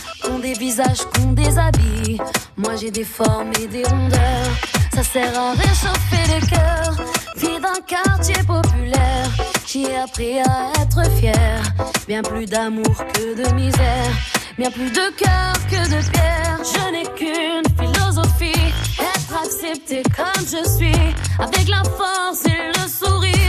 des 0.53 0.59
visages, 0.59 1.05
des 1.33 1.57
habits. 1.57 2.19
Moi 2.57 2.75
j'ai 2.79 2.91
des 2.91 3.03
formes 3.03 3.51
et 3.61 3.67
des 3.67 3.83
rondeurs, 3.83 4.51
ça 4.93 5.03
sert 5.03 5.39
à 5.39 5.51
réchauffer 5.51 6.23
les 6.33 6.47
cœurs. 6.47 6.95
Fille 7.37 7.59
d'un 7.61 7.81
quartier 7.87 8.41
populaire, 8.45 9.29
j'y 9.65 9.83
ai 9.83 9.97
appris 9.97 10.39
à 10.39 10.71
être 10.81 11.09
fier. 11.17 11.61
Bien 12.07 12.21
plus 12.21 12.45
d'amour 12.45 12.95
que 13.13 13.35
de 13.41 13.53
misère, 13.53 14.11
bien 14.57 14.71
plus 14.71 14.91
de 14.91 15.09
cœur 15.15 15.53
que 15.69 15.81
de 15.89 16.09
pierre. 16.11 16.59
Je 16.73 16.91
n'ai 16.91 17.05
qu'une 17.15 17.67
philosophie, 17.79 18.73
être 18.99 19.43
accepté 19.43 20.03
comme 20.15 20.45
je 20.45 20.67
suis, 20.77 21.15
avec 21.39 21.67
la 21.69 21.83
force 21.83 22.45
et 22.45 22.71
le 22.77 22.87
sourire. 22.87 23.40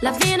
La 0.00 0.12
vie 0.12 0.37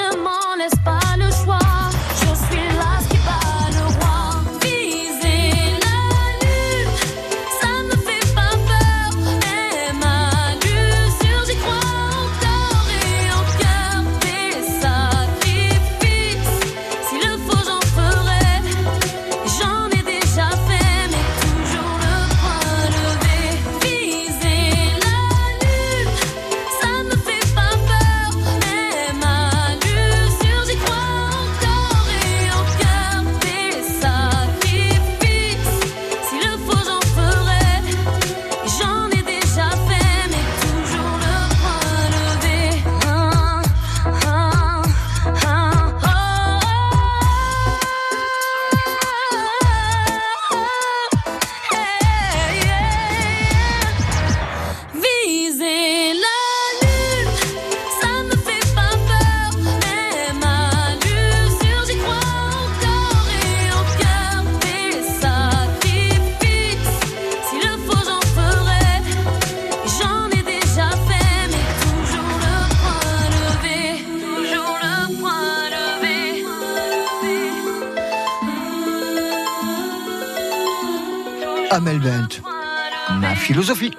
philosophie. 83.58 83.90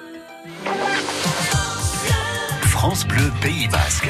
France 2.62 3.06
Bleu 3.06 3.30
Pays 3.42 3.68
Basque. 3.68 4.08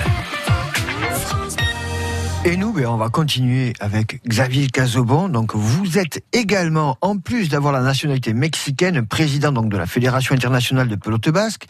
Et 2.44 2.56
nous, 2.56 2.72
ben, 2.72 2.86
on 2.86 2.96
va 2.96 3.08
continuer 3.08 3.72
avec 3.80 4.22
Xavier 4.28 4.68
Cazobon. 4.68 5.28
Donc, 5.28 5.56
vous 5.56 5.98
êtes 5.98 6.24
également, 6.32 6.98
en 7.00 7.18
plus 7.18 7.48
d'avoir 7.48 7.72
la 7.72 7.80
nationalité 7.80 8.32
mexicaine, 8.32 9.04
président 9.04 9.50
donc 9.50 9.70
de 9.70 9.76
la 9.76 9.86
Fédération 9.86 10.36
internationale 10.36 10.86
de 10.86 10.94
pelote 10.94 11.30
basque. 11.30 11.66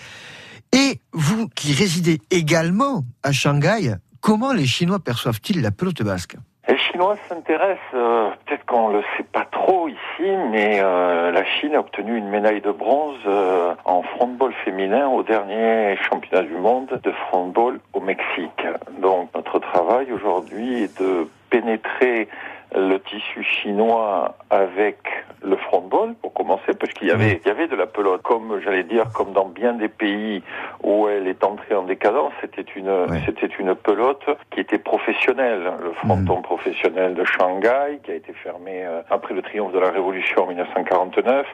Et 0.73 1.01
vous 1.15 1.49
qui 1.49 1.73
résidez 1.73 2.21
également 2.31 3.07
à 3.23 3.33
Shanghai, 3.33 3.95
comment 4.21 4.53
les 4.53 4.67
Chinois 4.67 5.01
perçoivent-ils 5.01 5.63
la 5.63 5.71
pelote 5.71 6.03
basque? 6.03 6.37
Les 6.71 6.79
Chinois 6.79 7.17
s'intéressent, 7.29 7.81
euh, 7.95 8.31
peut-être 8.47 8.65
qu'on 8.65 8.91
le 8.91 9.03
sait 9.17 9.25
pas 9.25 9.45
trop 9.45 9.89
ici, 9.89 10.31
mais 10.53 10.79
euh, 10.81 11.33
la 11.33 11.45
Chine 11.45 11.75
a 11.75 11.81
obtenu 11.81 12.17
une 12.17 12.29
médaille 12.29 12.61
de 12.61 12.71
bronze 12.71 13.19
euh, 13.27 13.75
en 13.85 14.03
frontball 14.03 14.53
féminin 14.65 15.09
au 15.09 15.25
dernier 15.25 15.97
championnat 15.97 16.45
du 16.45 16.55
monde 16.55 17.01
de 17.03 17.11
frontball 17.11 17.81
au 17.93 17.99
Mexique. 17.99 18.65
Donc 19.03 19.31
notre 19.35 19.59
travail 19.59 20.13
aujourd'hui 20.13 20.85
est 20.85 21.03
de 21.03 21.29
pénétrer 21.51 22.29
le 22.73 22.99
tissu 22.99 23.43
chinois 23.43 24.37
avec 24.51 24.99
le 25.43 25.57
frontball 25.57 26.15
pour 26.21 26.33
commencer 26.33 26.73
parce 26.79 26.93
qu'il 26.93 27.09
y 27.09 27.11
avait 27.11 27.41
il 27.45 27.49
y 27.49 27.51
avait 27.51 27.69
de 27.69 27.77
la 27.77 27.87
pelote. 27.87 28.23
Comme 28.23 28.61
j'allais 28.63 28.85
dire 28.85 29.07
comme 29.15 29.33
dans 29.33 29.47
bien 29.47 29.73
des 29.73 29.89
pays 29.89 30.43
où 30.83 31.09
elle 31.09 31.27
est 31.27 31.43
entrée 31.45 31.75
en 31.75 31.83
décadence 31.83 32.33
c'était 32.41 32.67
une 32.77 33.07
c'était 33.25 33.47
une 33.59 33.75
pelote 33.75 34.25
qui 34.51 34.61
était 34.61 34.79
professionnelle. 34.79 35.73
Le 35.83 35.93
fronton 35.93 36.43
professionnel 36.43 37.15
de 37.15 37.25
Shanghai 37.25 38.01
qui 38.05 38.11
a 38.11 38.15
été 38.15 38.33
fermé 38.33 38.85
euh, 38.85 39.03
après 39.11 39.35
le 39.35 39.43
triomphe 39.43 39.73
de 39.73 39.79
la 39.79 39.91
révolution 39.91 40.45
en 40.45 40.47
1949 40.47 41.47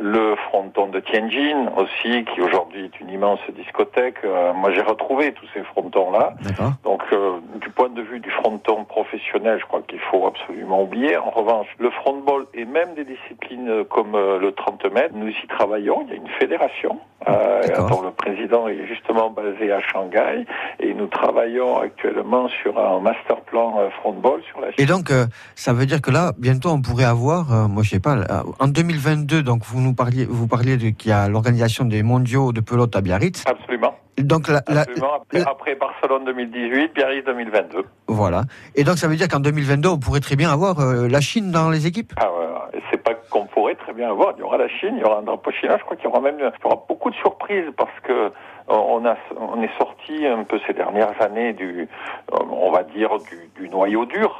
le 0.00 0.36
fronton 0.36 0.88
de 0.88 1.00
Tianjin 1.00 1.72
aussi 1.76 2.24
qui 2.24 2.40
aujourd'hui 2.40 2.84
est 2.84 3.00
une 3.00 3.10
immense 3.10 3.40
discothèque. 3.56 4.18
Euh, 4.24 4.52
moi 4.52 4.70
j'ai 4.72 4.82
retrouvé 4.82 5.32
tous 5.32 5.46
ces 5.54 5.62
frontons 5.62 6.10
là 6.10 6.34
donc 6.84 7.02
euh, 7.12 7.38
du 7.60 7.70
point 7.70 7.88
de 7.88 8.02
vue 8.02 8.20
du 8.20 8.30
fronton 8.30 8.84
professionnel 8.84 9.58
je 9.60 9.66
crois 9.66 9.82
qu'il 9.82 10.00
faut 10.00 10.26
absolument 10.26 10.82
oublier. 10.82 11.16
En 11.16 11.30
revanche 11.30 11.66
le 11.78 11.90
frontball 11.90 12.46
et 12.54 12.64
même 12.64 12.94
des 12.94 13.04
disciplines 13.04 13.31
comme 13.90 14.14
euh, 14.14 14.38
le 14.38 14.52
30 14.52 14.84
mètres 14.92 15.14
nous 15.14 15.28
y 15.28 15.46
travaillons 15.48 16.02
il 16.06 16.08
y 16.10 16.12
a 16.12 16.16
une 16.16 16.28
fédération 16.40 16.98
euh, 17.28 17.60
dont 17.88 18.02
le 18.02 18.10
président 18.10 18.66
est 18.68 18.86
justement 18.86 19.30
basé 19.30 19.70
à 19.72 19.80
Shanghai 19.80 20.44
et 20.80 20.92
nous 20.94 21.06
travaillons 21.06 21.78
actuellement 21.78 22.48
sur 22.62 22.78
un 22.78 23.00
master 23.00 23.40
plan 23.42 23.78
euh, 23.78 23.90
frontball 24.00 24.40
sur 24.50 24.60
la 24.60 24.72
Chine. 24.72 24.82
Et 24.82 24.86
donc, 24.86 25.10
euh, 25.12 25.26
ça 25.54 25.72
veut 25.72 25.86
dire 25.86 26.00
que 26.02 26.10
là, 26.10 26.32
bientôt, 26.38 26.70
on 26.70 26.82
pourrait 26.82 27.04
avoir, 27.04 27.68
moi 27.68 27.84
je 27.84 27.90
sais 27.90 28.00
pas, 28.00 28.16
en 28.58 28.66
2022, 28.66 29.42
donc 29.44 29.62
vous 29.64 29.80
nous 29.80 29.94
parliez, 29.94 30.24
vous 30.28 30.48
parliez 30.48 30.76
de 30.76 30.90
qu'il 30.90 31.10
y 31.10 31.14
a 31.14 31.28
l'organisation 31.28 31.84
des 31.84 32.02
mondiaux 32.02 32.52
de 32.52 32.60
pelote 32.60 32.96
à 32.96 33.00
Biarritz. 33.00 33.44
Absolument. 33.46 33.94
Donc, 34.18 34.48
la, 34.48 34.62
la- 34.68 34.80
Absolument. 34.82 35.14
Après, 35.22 35.40
après 35.42 35.74
Barcelone 35.76 36.24
2018, 36.26 36.92
Biarritz 36.94 37.24
2022. 37.24 37.84
voilà. 38.08 38.42
Et 38.74 38.82
donc, 38.84 38.98
ça 38.98 39.06
veut 39.08 39.16
dire 39.16 39.28
qu'en 39.28 39.40
2022, 39.40 39.88
on 39.88 39.98
pourrait 39.98 40.20
très 40.20 40.36
bien 40.36 40.50
avoir 40.50 40.76
la 40.84 41.20
Chine 41.20 41.50
dans 41.52 41.70
les 41.70 41.86
équipes? 41.86 42.12
Ah 42.16 42.28
ouais, 42.30 42.80
c'est 42.90 43.01
qu'on 43.30 43.46
pourrait 43.46 43.74
très 43.74 43.92
bien 43.92 44.10
avoir. 44.10 44.34
Il 44.36 44.40
y 44.40 44.42
aura 44.42 44.56
la 44.56 44.68
Chine, 44.68 44.94
il 44.96 45.00
y 45.00 45.04
aura 45.04 45.18
un 45.18 45.22
drapeau 45.22 45.50
chinois. 45.50 45.76
Je 45.78 45.84
crois 45.84 45.96
qu'il 45.96 46.06
y 46.06 46.08
aura 46.08 46.20
même 46.20 46.36
il 46.38 46.44
y 46.44 46.66
aura 46.66 46.84
beaucoup 46.88 47.10
de 47.10 47.16
surprises 47.16 47.70
parce 47.76 47.98
que 48.02 48.12
euh, 48.12 48.30
on 48.68 49.04
a 49.04 49.16
on 49.36 49.60
est 49.62 49.76
sorti 49.78 50.26
un 50.26 50.44
peu 50.44 50.58
ces 50.66 50.72
dernières 50.72 51.20
années 51.20 51.52
du 51.52 51.88
euh, 52.32 52.36
on 52.50 52.70
va 52.70 52.82
dire 52.84 53.10
du, 53.18 53.50
du 53.60 53.68
noyau 53.68 54.04
dur 54.06 54.31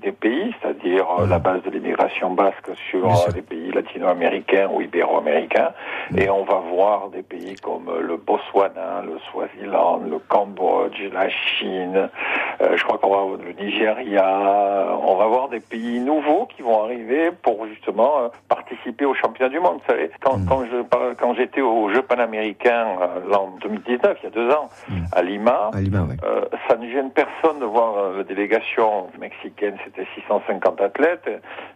des, 0.00 0.12
pays, 0.12 0.54
c'est-à-dire 0.60 1.06
euh, 1.18 1.26
la 1.26 1.38
base 1.38 1.62
de 1.62 1.70
l'immigration 1.70 2.30
basque 2.30 2.70
sur 2.90 3.06
euh, 3.06 3.30
les 3.34 3.42
pays 3.42 3.70
latino-américains 3.72 4.68
ou 4.72 4.80
ibéro-américains, 4.80 5.72
et 6.16 6.28
on 6.30 6.44
va 6.44 6.62
voir 6.70 7.08
des 7.10 7.22
pays 7.22 7.56
comme 7.56 7.88
euh, 7.88 8.00
le 8.00 8.16
Botswana, 8.16 9.02
le 9.04 9.18
Swaziland, 9.30 10.00
le 10.08 10.18
Cambodge, 10.18 11.00
la 11.12 11.28
Chine, 11.28 12.08
euh, 12.60 12.76
je 12.76 12.84
crois 12.84 12.98
qu'on 12.98 13.10
va 13.10 13.20
avoir 13.22 13.38
le 13.38 13.52
Nigeria, 13.52 14.98
on 15.02 15.16
va 15.16 15.26
voir 15.26 15.48
des 15.48 15.60
pays 15.60 16.00
nouveaux 16.00 16.46
qui 16.46 16.62
vont 16.62 16.82
arriver 16.82 17.30
pour 17.42 17.66
justement 17.66 18.18
euh, 18.18 18.28
participer 18.68 19.04
aux 19.04 19.14
championnats 19.14 19.48
du 19.50 19.60
monde. 19.60 19.74
Vous 19.80 19.90
savez, 19.92 20.10
quand, 20.20 20.38
quand 20.48 20.64
je 20.66 20.82
par- 20.82 21.16
quand 21.18 21.34
j'étais 21.34 21.60
aux 21.60 21.88
Jeux 21.92 22.02
panaméricains 22.02 22.86
euh, 23.00 23.20
l'an 23.30 23.54
2019, 23.62 24.18
il 24.22 24.24
y 24.24 24.26
a 24.26 24.30
deux 24.30 24.50
ans, 24.50 24.68
à 25.12 25.22
Lima, 25.22 25.70
À 25.72 25.80
Lima, 25.80 26.02
ouais. 26.02 26.16
euh, 26.24 26.44
ça 26.68 26.76
ne 26.76 26.88
gêne 26.90 27.10
personne 27.10 27.58
de 27.60 27.64
voir 27.64 27.96
euh, 27.96 28.18
la 28.18 28.24
délégation 28.24 29.08
mexicaine, 29.18 29.76
c'était 29.84 30.06
650 30.14 30.80
athlètes, 30.80 31.28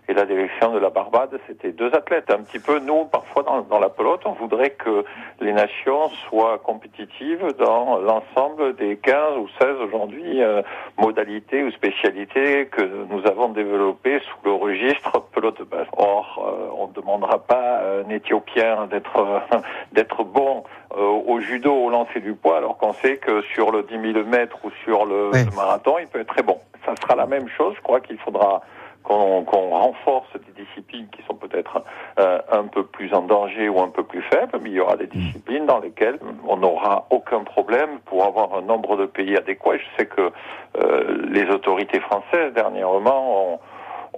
et 0.08 0.14
la 0.14 0.24
délégation 0.26 0.72
de 0.72 0.78
la 0.78 0.90
Barbade, 0.90 1.38
c'était 1.46 1.72
deux 1.72 1.92
athlètes. 1.94 2.30
Un 2.30 2.42
petit 2.42 2.58
peu, 2.58 2.78
nous, 2.80 3.04
parfois 3.06 3.42
dans, 3.42 3.62
dans 3.62 3.78
la 3.78 3.88
pelote, 3.88 4.22
on 4.26 4.32
voudrait 4.32 4.70
que 4.70 5.04
les 5.40 5.52
nations 5.52 6.08
soient 6.28 6.58
compétitives 6.58 7.46
dans 7.58 7.98
l'ensemble 7.98 8.74
des 8.76 8.96
15 8.96 9.38
ou 9.38 9.48
16 9.60 9.68
aujourd'hui 9.86 10.42
euh, 10.42 10.62
modalités 10.98 11.62
ou 11.64 11.70
spécialités 11.70 12.66
que 12.66 12.82
nous 13.10 13.24
avons 13.26 13.48
développées 13.48 14.20
sous 14.20 14.36
le 14.44 14.52
registre 14.52 15.20
pelote 15.32 15.62
basse. 15.70 15.86
Or, 15.96 16.44
euh, 16.46 16.81
on 16.82 16.88
ne 16.88 16.92
demandera 16.92 17.38
pas 17.38 17.78
à 17.78 17.84
un 18.04 18.08
Éthiopien 18.10 18.86
d'être 18.86 19.16
euh, 19.16 19.58
d'être 19.92 20.24
bon 20.24 20.64
euh, 20.96 21.02
au 21.02 21.40
judo, 21.40 21.72
au 21.72 21.90
lancer 21.90 22.20
du 22.20 22.34
poids, 22.34 22.58
alors 22.58 22.76
qu'on 22.78 22.92
sait 22.92 23.16
que 23.16 23.42
sur 23.54 23.70
le 23.70 23.82
10 23.84 24.12
000 24.12 24.26
mètres 24.26 24.58
ou 24.64 24.70
sur 24.84 25.04
le, 25.06 25.30
le 25.32 25.56
marathon, 25.56 25.98
il 25.98 26.06
peut 26.06 26.20
être 26.20 26.32
très 26.32 26.42
bon. 26.42 26.58
Ça 26.84 26.94
sera 27.00 27.14
la 27.14 27.26
même 27.26 27.48
chose. 27.48 27.74
Je 27.76 27.82
crois 27.82 28.00
qu'il 28.00 28.18
faudra 28.18 28.62
qu'on 29.02 29.44
qu'on 29.44 29.70
renforce 29.70 30.32
des 30.34 30.64
disciplines 30.64 31.08
qui 31.10 31.22
sont 31.22 31.34
peut-être 31.34 31.82
euh, 32.18 32.38
un 32.50 32.64
peu 32.64 32.84
plus 32.84 33.12
en 33.14 33.22
danger 33.22 33.68
ou 33.68 33.80
un 33.80 33.88
peu 33.88 34.04
plus 34.04 34.22
faibles, 34.22 34.58
mais 34.62 34.70
il 34.70 34.76
y 34.76 34.80
aura 34.80 34.96
des 34.96 35.06
disciplines 35.06 35.66
dans 35.66 35.80
lesquelles 35.80 36.18
on 36.46 36.56
n'aura 36.56 37.06
aucun 37.10 37.40
problème 37.40 37.98
pour 38.06 38.24
avoir 38.24 38.54
un 38.54 38.62
nombre 38.62 38.96
de 38.96 39.06
pays 39.06 39.36
adéquat. 39.36 39.78
Je 39.78 39.84
sais 39.98 40.06
que 40.06 40.32
euh, 40.78 41.26
les 41.30 41.48
autorités 41.50 42.00
françaises 42.00 42.52
dernièrement 42.54 43.52
ont 43.52 43.60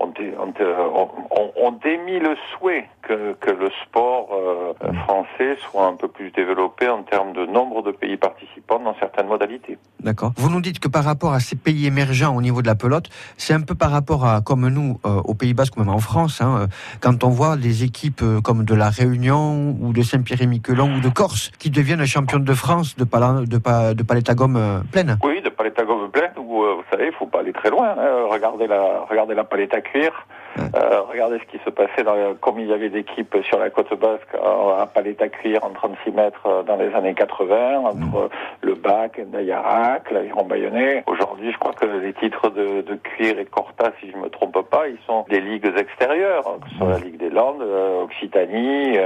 ont, 0.01 0.09
dé- 0.09 0.35
ont, 0.39 0.53
ont- 0.59 1.11
ont- 1.31 1.53
ont 1.67 1.73
démis 1.83 2.19
le 2.19 2.37
souhait 2.53 2.89
que, 3.03 3.35
que 3.35 3.51
le 3.51 3.71
sport 3.85 4.29
euh, 4.33 4.93
français 5.05 5.57
soit 5.71 5.87
un 5.87 5.95
peu 5.97 6.09
plus 6.09 6.31
développé 6.31 6.89
en 6.89 7.03
termes 7.03 7.33
de 7.33 7.47
nombre 7.47 7.83
de 7.83 7.91
pays 7.93 8.17
participants 8.17 8.81
dans 8.81 8.95
certaines 8.99 9.27
modalités. 9.29 9.79
D'accord. 10.01 10.33
Vous 10.37 10.51
nous 10.51 10.61
dites 10.61 10.79
que 10.81 10.89
par 10.89 11.05
rapport 11.05 11.33
à 11.33 11.41
ces 11.41 11.57
pays 11.57 11.87
émergents 11.87 12.35
au 12.37 12.43
niveau 12.43 12.61
de 12.63 12.67
la 12.67 12.75
pelote, 12.75 13.09
c'est 13.37 13.55
un 13.55 13.61
peu 13.61 13.75
par 13.75 13.91
rapport 13.91 14.27
à, 14.27 14.41
comme 14.41 14.69
nous, 14.69 14.99
euh, 15.07 15.21
aux 15.25 15.35
Pays 15.35 15.55
Basques, 15.55 15.77
ou 15.77 15.81
même 15.81 15.89
en 15.89 15.99
France, 15.99 16.41
hein, 16.41 16.59
euh, 16.63 16.67
quand 17.01 17.25
on 17.25 17.31
voit 17.31 17.57
des 17.57 17.85
équipes 17.85 18.21
euh, 18.23 18.41
comme 18.41 18.65
de 18.65 18.75
la 18.75 18.91
Réunion 18.91 19.77
ou 19.81 19.93
de 19.93 20.03
Saint-Pierre-et-Miquelon 20.03 20.97
ou 20.97 21.01
de 21.01 21.09
Corse 21.09 21.51
qui 21.59 21.71
deviennent 21.71 22.05
championnes 22.07 22.45
de 22.45 22.55
France 22.55 22.97
de, 22.97 23.05
pala, 23.05 23.43
de, 23.47 23.59
pa- 23.59 23.95
de 23.95 24.03
palette 24.03 24.29
à 24.31 24.35
gomme 24.35 24.57
euh, 24.57 24.81
pleine. 24.93 25.19
Oui, 25.25 25.41
de 25.43 25.49
palette 25.49 25.79
à 25.79 25.85
gomme 25.85 26.11
pleine, 26.11 26.33
où 26.39 26.63
euh, 26.63 26.75
vous 26.77 26.83
savez, 26.91 27.07
il 27.07 27.13
faut 27.13 27.24
pas 27.35 27.41
aller 27.41 27.53
très 27.53 27.71
loin. 27.71 27.95
hein. 27.99 28.27
Regardez 28.31 28.67
la, 28.69 29.01
regardez 29.11 29.35
la 29.35 29.43
palette 29.45 29.75
à 29.75 29.81
cuir. 29.81 30.13
Euh, 30.57 31.01
regardez 31.11 31.41
ce 31.41 31.45
qui 31.51 31.59
se 31.65 31.71
passait 31.71 32.05
dans, 32.05 32.15
le- 32.15 32.35
comme 32.35 32.61
il 32.61 32.69
y 32.69 32.73
avait 32.73 32.89
d'équipes 32.89 33.37
sur 33.43 33.59
la 33.59 33.71
côte 33.71 33.93
basque 33.99 34.33
euh, 34.37 34.81
à 34.83 34.87
palette 34.87 35.21
à 35.21 35.29
cuir 35.29 35.65
en 35.65 35.71
36 35.71 36.13
mètres 36.13 36.47
euh, 36.47 36.63
dans 36.63 36.77
les 36.77 36.95
années 36.95 37.15
80 37.15 37.79
entre 37.81 38.17
euh, 38.17 38.29
le 38.61 38.75
bac, 38.75 39.21
Dayarak, 39.33 40.13
l'aviron 40.13 40.45
bayonnais. 40.45 41.03
Aujourd'hui, 41.09 41.51
je 41.53 41.59
crois 41.59 41.73
que 41.73 41.87
les 41.87 42.13
titres 42.13 42.51
de, 42.51 42.83
de 42.83 42.95
cuir 42.95 43.37
et 43.41 43.47
Corta, 43.47 43.91
si 44.01 44.13
je 44.13 44.17
me 44.17 44.29
trompe 44.31 44.61
pas, 44.71 44.87
ils 44.87 44.99
sont 45.09 45.25
des 45.29 45.41
ligues 45.41 45.73
extérieures, 45.77 46.45
que 46.63 46.71
ce 46.71 46.77
soit 46.77 46.91
la 46.91 46.99
Ligue 46.99 47.17
des 47.19 47.31
Landes, 47.31 47.65
Occitanie, 48.05 48.97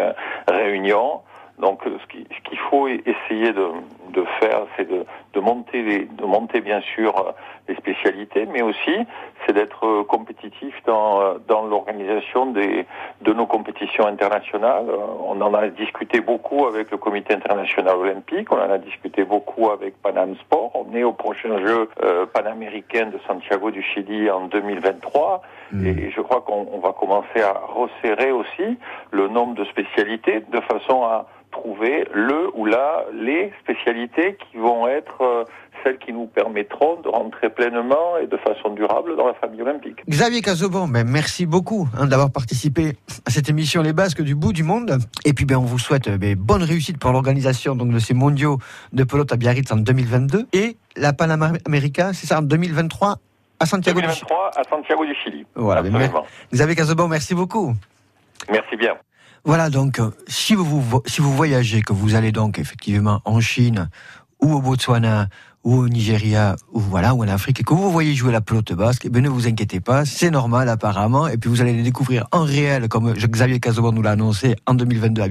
Réunion. 0.48 1.22
Donc, 1.58 1.82
ce 1.84 2.06
qui- 2.06 2.26
ce 2.34 2.48
qu'il 2.48 2.58
faut 2.58 2.86
essayer 2.88 3.52
de, 3.52 3.66
de 4.10 4.24
faire, 4.40 4.62
c'est 4.76 4.88
de, 4.88 5.04
de 5.34 5.40
monter, 5.40 5.82
les, 5.82 6.04
de 6.04 6.24
monter 6.24 6.60
bien 6.60 6.80
sûr 6.80 7.34
les 7.68 7.74
spécialités, 7.74 8.46
mais 8.46 8.62
aussi 8.62 8.96
c'est 9.46 9.52
d'être 9.52 10.02
compétitif 10.04 10.74
dans, 10.86 11.34
dans 11.46 11.62
l'organisation 11.66 12.46
de 12.46 13.32
nos 13.32 13.46
compétitions 13.46 14.06
internationales. 14.06 14.86
On 15.24 15.40
en 15.40 15.52
a 15.54 15.68
discuté 15.68 16.20
beaucoup 16.20 16.66
avec 16.66 16.90
le 16.90 16.96
Comité 16.96 17.34
international 17.34 17.96
olympique, 17.96 18.50
on 18.52 18.56
en 18.56 18.70
a 18.70 18.78
discuté 18.78 19.24
beaucoup 19.24 19.70
avec 19.70 20.00
Panam 20.02 20.34
Sport. 20.36 20.70
On 20.74 20.94
est 20.94 21.02
au 21.04 21.12
prochain 21.12 21.58
jeu 21.58 21.88
euh, 22.02 22.24
panaméricain 22.26 23.06
de 23.06 23.18
Santiago 23.26 23.70
du 23.70 23.82
Chili 23.82 24.30
en 24.30 24.46
2023, 24.46 25.42
et 25.84 26.10
je 26.10 26.20
crois 26.22 26.40
qu'on 26.40 26.66
on 26.72 26.78
va 26.78 26.92
commencer 26.92 27.42
à 27.42 27.52
resserrer 27.68 28.32
aussi 28.32 28.78
le 29.10 29.28
nombre 29.28 29.54
de 29.54 29.64
spécialités 29.64 30.40
de 30.40 30.60
façon 30.60 31.02
à 31.04 31.26
trouver 31.50 32.06
le 32.12 32.50
ou 32.54 32.64
la 32.64 33.04
les 33.12 33.52
spécialités 33.62 34.36
qui 34.36 34.58
vont 34.58 34.86
être 34.86 35.22
euh, 35.22 35.44
celles 35.82 35.98
qui 35.98 36.12
nous 36.12 36.26
permettront 36.26 37.00
de 37.00 37.08
rentrer 37.08 37.50
pleinement 37.50 38.16
et 38.20 38.26
de 38.26 38.36
façon 38.38 38.70
durable 38.70 39.16
dans 39.16 39.26
la 39.26 39.34
famille 39.34 39.62
olympique. 39.62 40.02
Xavier 40.08 40.40
Casobon, 40.40 40.88
ben, 40.88 41.06
merci 41.08 41.46
beaucoup 41.46 41.88
hein, 41.96 42.06
d'avoir 42.06 42.30
participé 42.30 42.94
à 43.26 43.30
cette 43.30 43.48
émission 43.48 43.82
Les 43.82 43.92
Basques 43.92 44.22
du 44.22 44.34
bout 44.34 44.52
du 44.52 44.62
monde. 44.62 44.98
Et 45.24 45.32
puis 45.32 45.44
ben, 45.44 45.56
on 45.56 45.64
vous 45.64 45.78
souhaite 45.78 46.08
ben, 46.08 46.34
bonne 46.36 46.62
réussite 46.62 46.98
pour 46.98 47.12
l'organisation 47.12 47.74
donc, 47.74 47.90
de 47.90 47.98
ces 47.98 48.14
mondiaux 48.14 48.58
de 48.92 49.04
pelote 49.04 49.32
à 49.32 49.36
Biarritz 49.36 49.70
en 49.72 49.76
2022 49.76 50.46
et 50.52 50.76
la 50.96 51.12
Panamérica, 51.12 52.12
c'est 52.12 52.26
ça, 52.26 52.38
en 52.38 52.42
2023 52.42 53.16
à 53.60 53.66
Santiago 53.66 54.00
du 54.00 54.06
Chili. 54.08 54.26
2023 54.26 54.50
à 54.56 54.64
Santiago 54.64 55.04
du 55.04 55.14
Chili. 55.14 55.46
Voilà, 55.54 55.82
ben. 55.82 56.10
Xavier 56.52 56.76
Casobon, 56.76 57.08
merci 57.08 57.34
beaucoup. 57.34 57.74
Merci 58.50 58.76
bien. 58.76 58.96
Voilà 59.44 59.70
donc, 59.70 59.98
euh, 59.98 60.10
si 60.26 60.54
vous, 60.54 60.82
si 61.06 61.20
vous 61.20 61.34
voyagez, 61.34 61.82
que 61.82 61.92
vous 61.92 62.14
allez 62.14 62.32
donc 62.32 62.58
effectivement 62.58 63.20
en 63.24 63.40
Chine 63.40 63.88
ou 64.40 64.52
au 64.52 64.60
Botswana 64.60 65.28
ou 65.64 65.74
au 65.74 65.88
Nigeria 65.88 66.56
ou 66.72 66.80
voilà 66.80 67.14
ou 67.14 67.24
en 67.24 67.28
Afrique 67.28 67.60
et 67.60 67.64
que 67.64 67.74
vous 67.74 67.90
voyez 67.90 68.14
jouer 68.14 68.32
la 68.32 68.40
pelote 68.40 68.72
basque, 68.72 69.02
eh 69.06 69.10
ben, 69.10 69.22
ne 69.22 69.28
vous 69.28 69.46
inquiétez 69.46 69.80
pas, 69.80 70.04
c'est 70.04 70.30
normal 70.30 70.68
apparemment 70.68 71.26
et 71.28 71.36
puis 71.36 71.50
vous 71.50 71.60
allez 71.60 71.72
les 71.72 71.82
découvrir 71.82 72.26
en 72.32 72.44
réel 72.44 72.88
comme 72.88 73.12
Xavier 73.12 73.58
Casobon 73.58 73.92
nous 73.92 74.02
l'a 74.02 74.12
annoncé 74.12 74.56
en 74.66 74.74
2022 74.74 75.22
à 75.22 75.26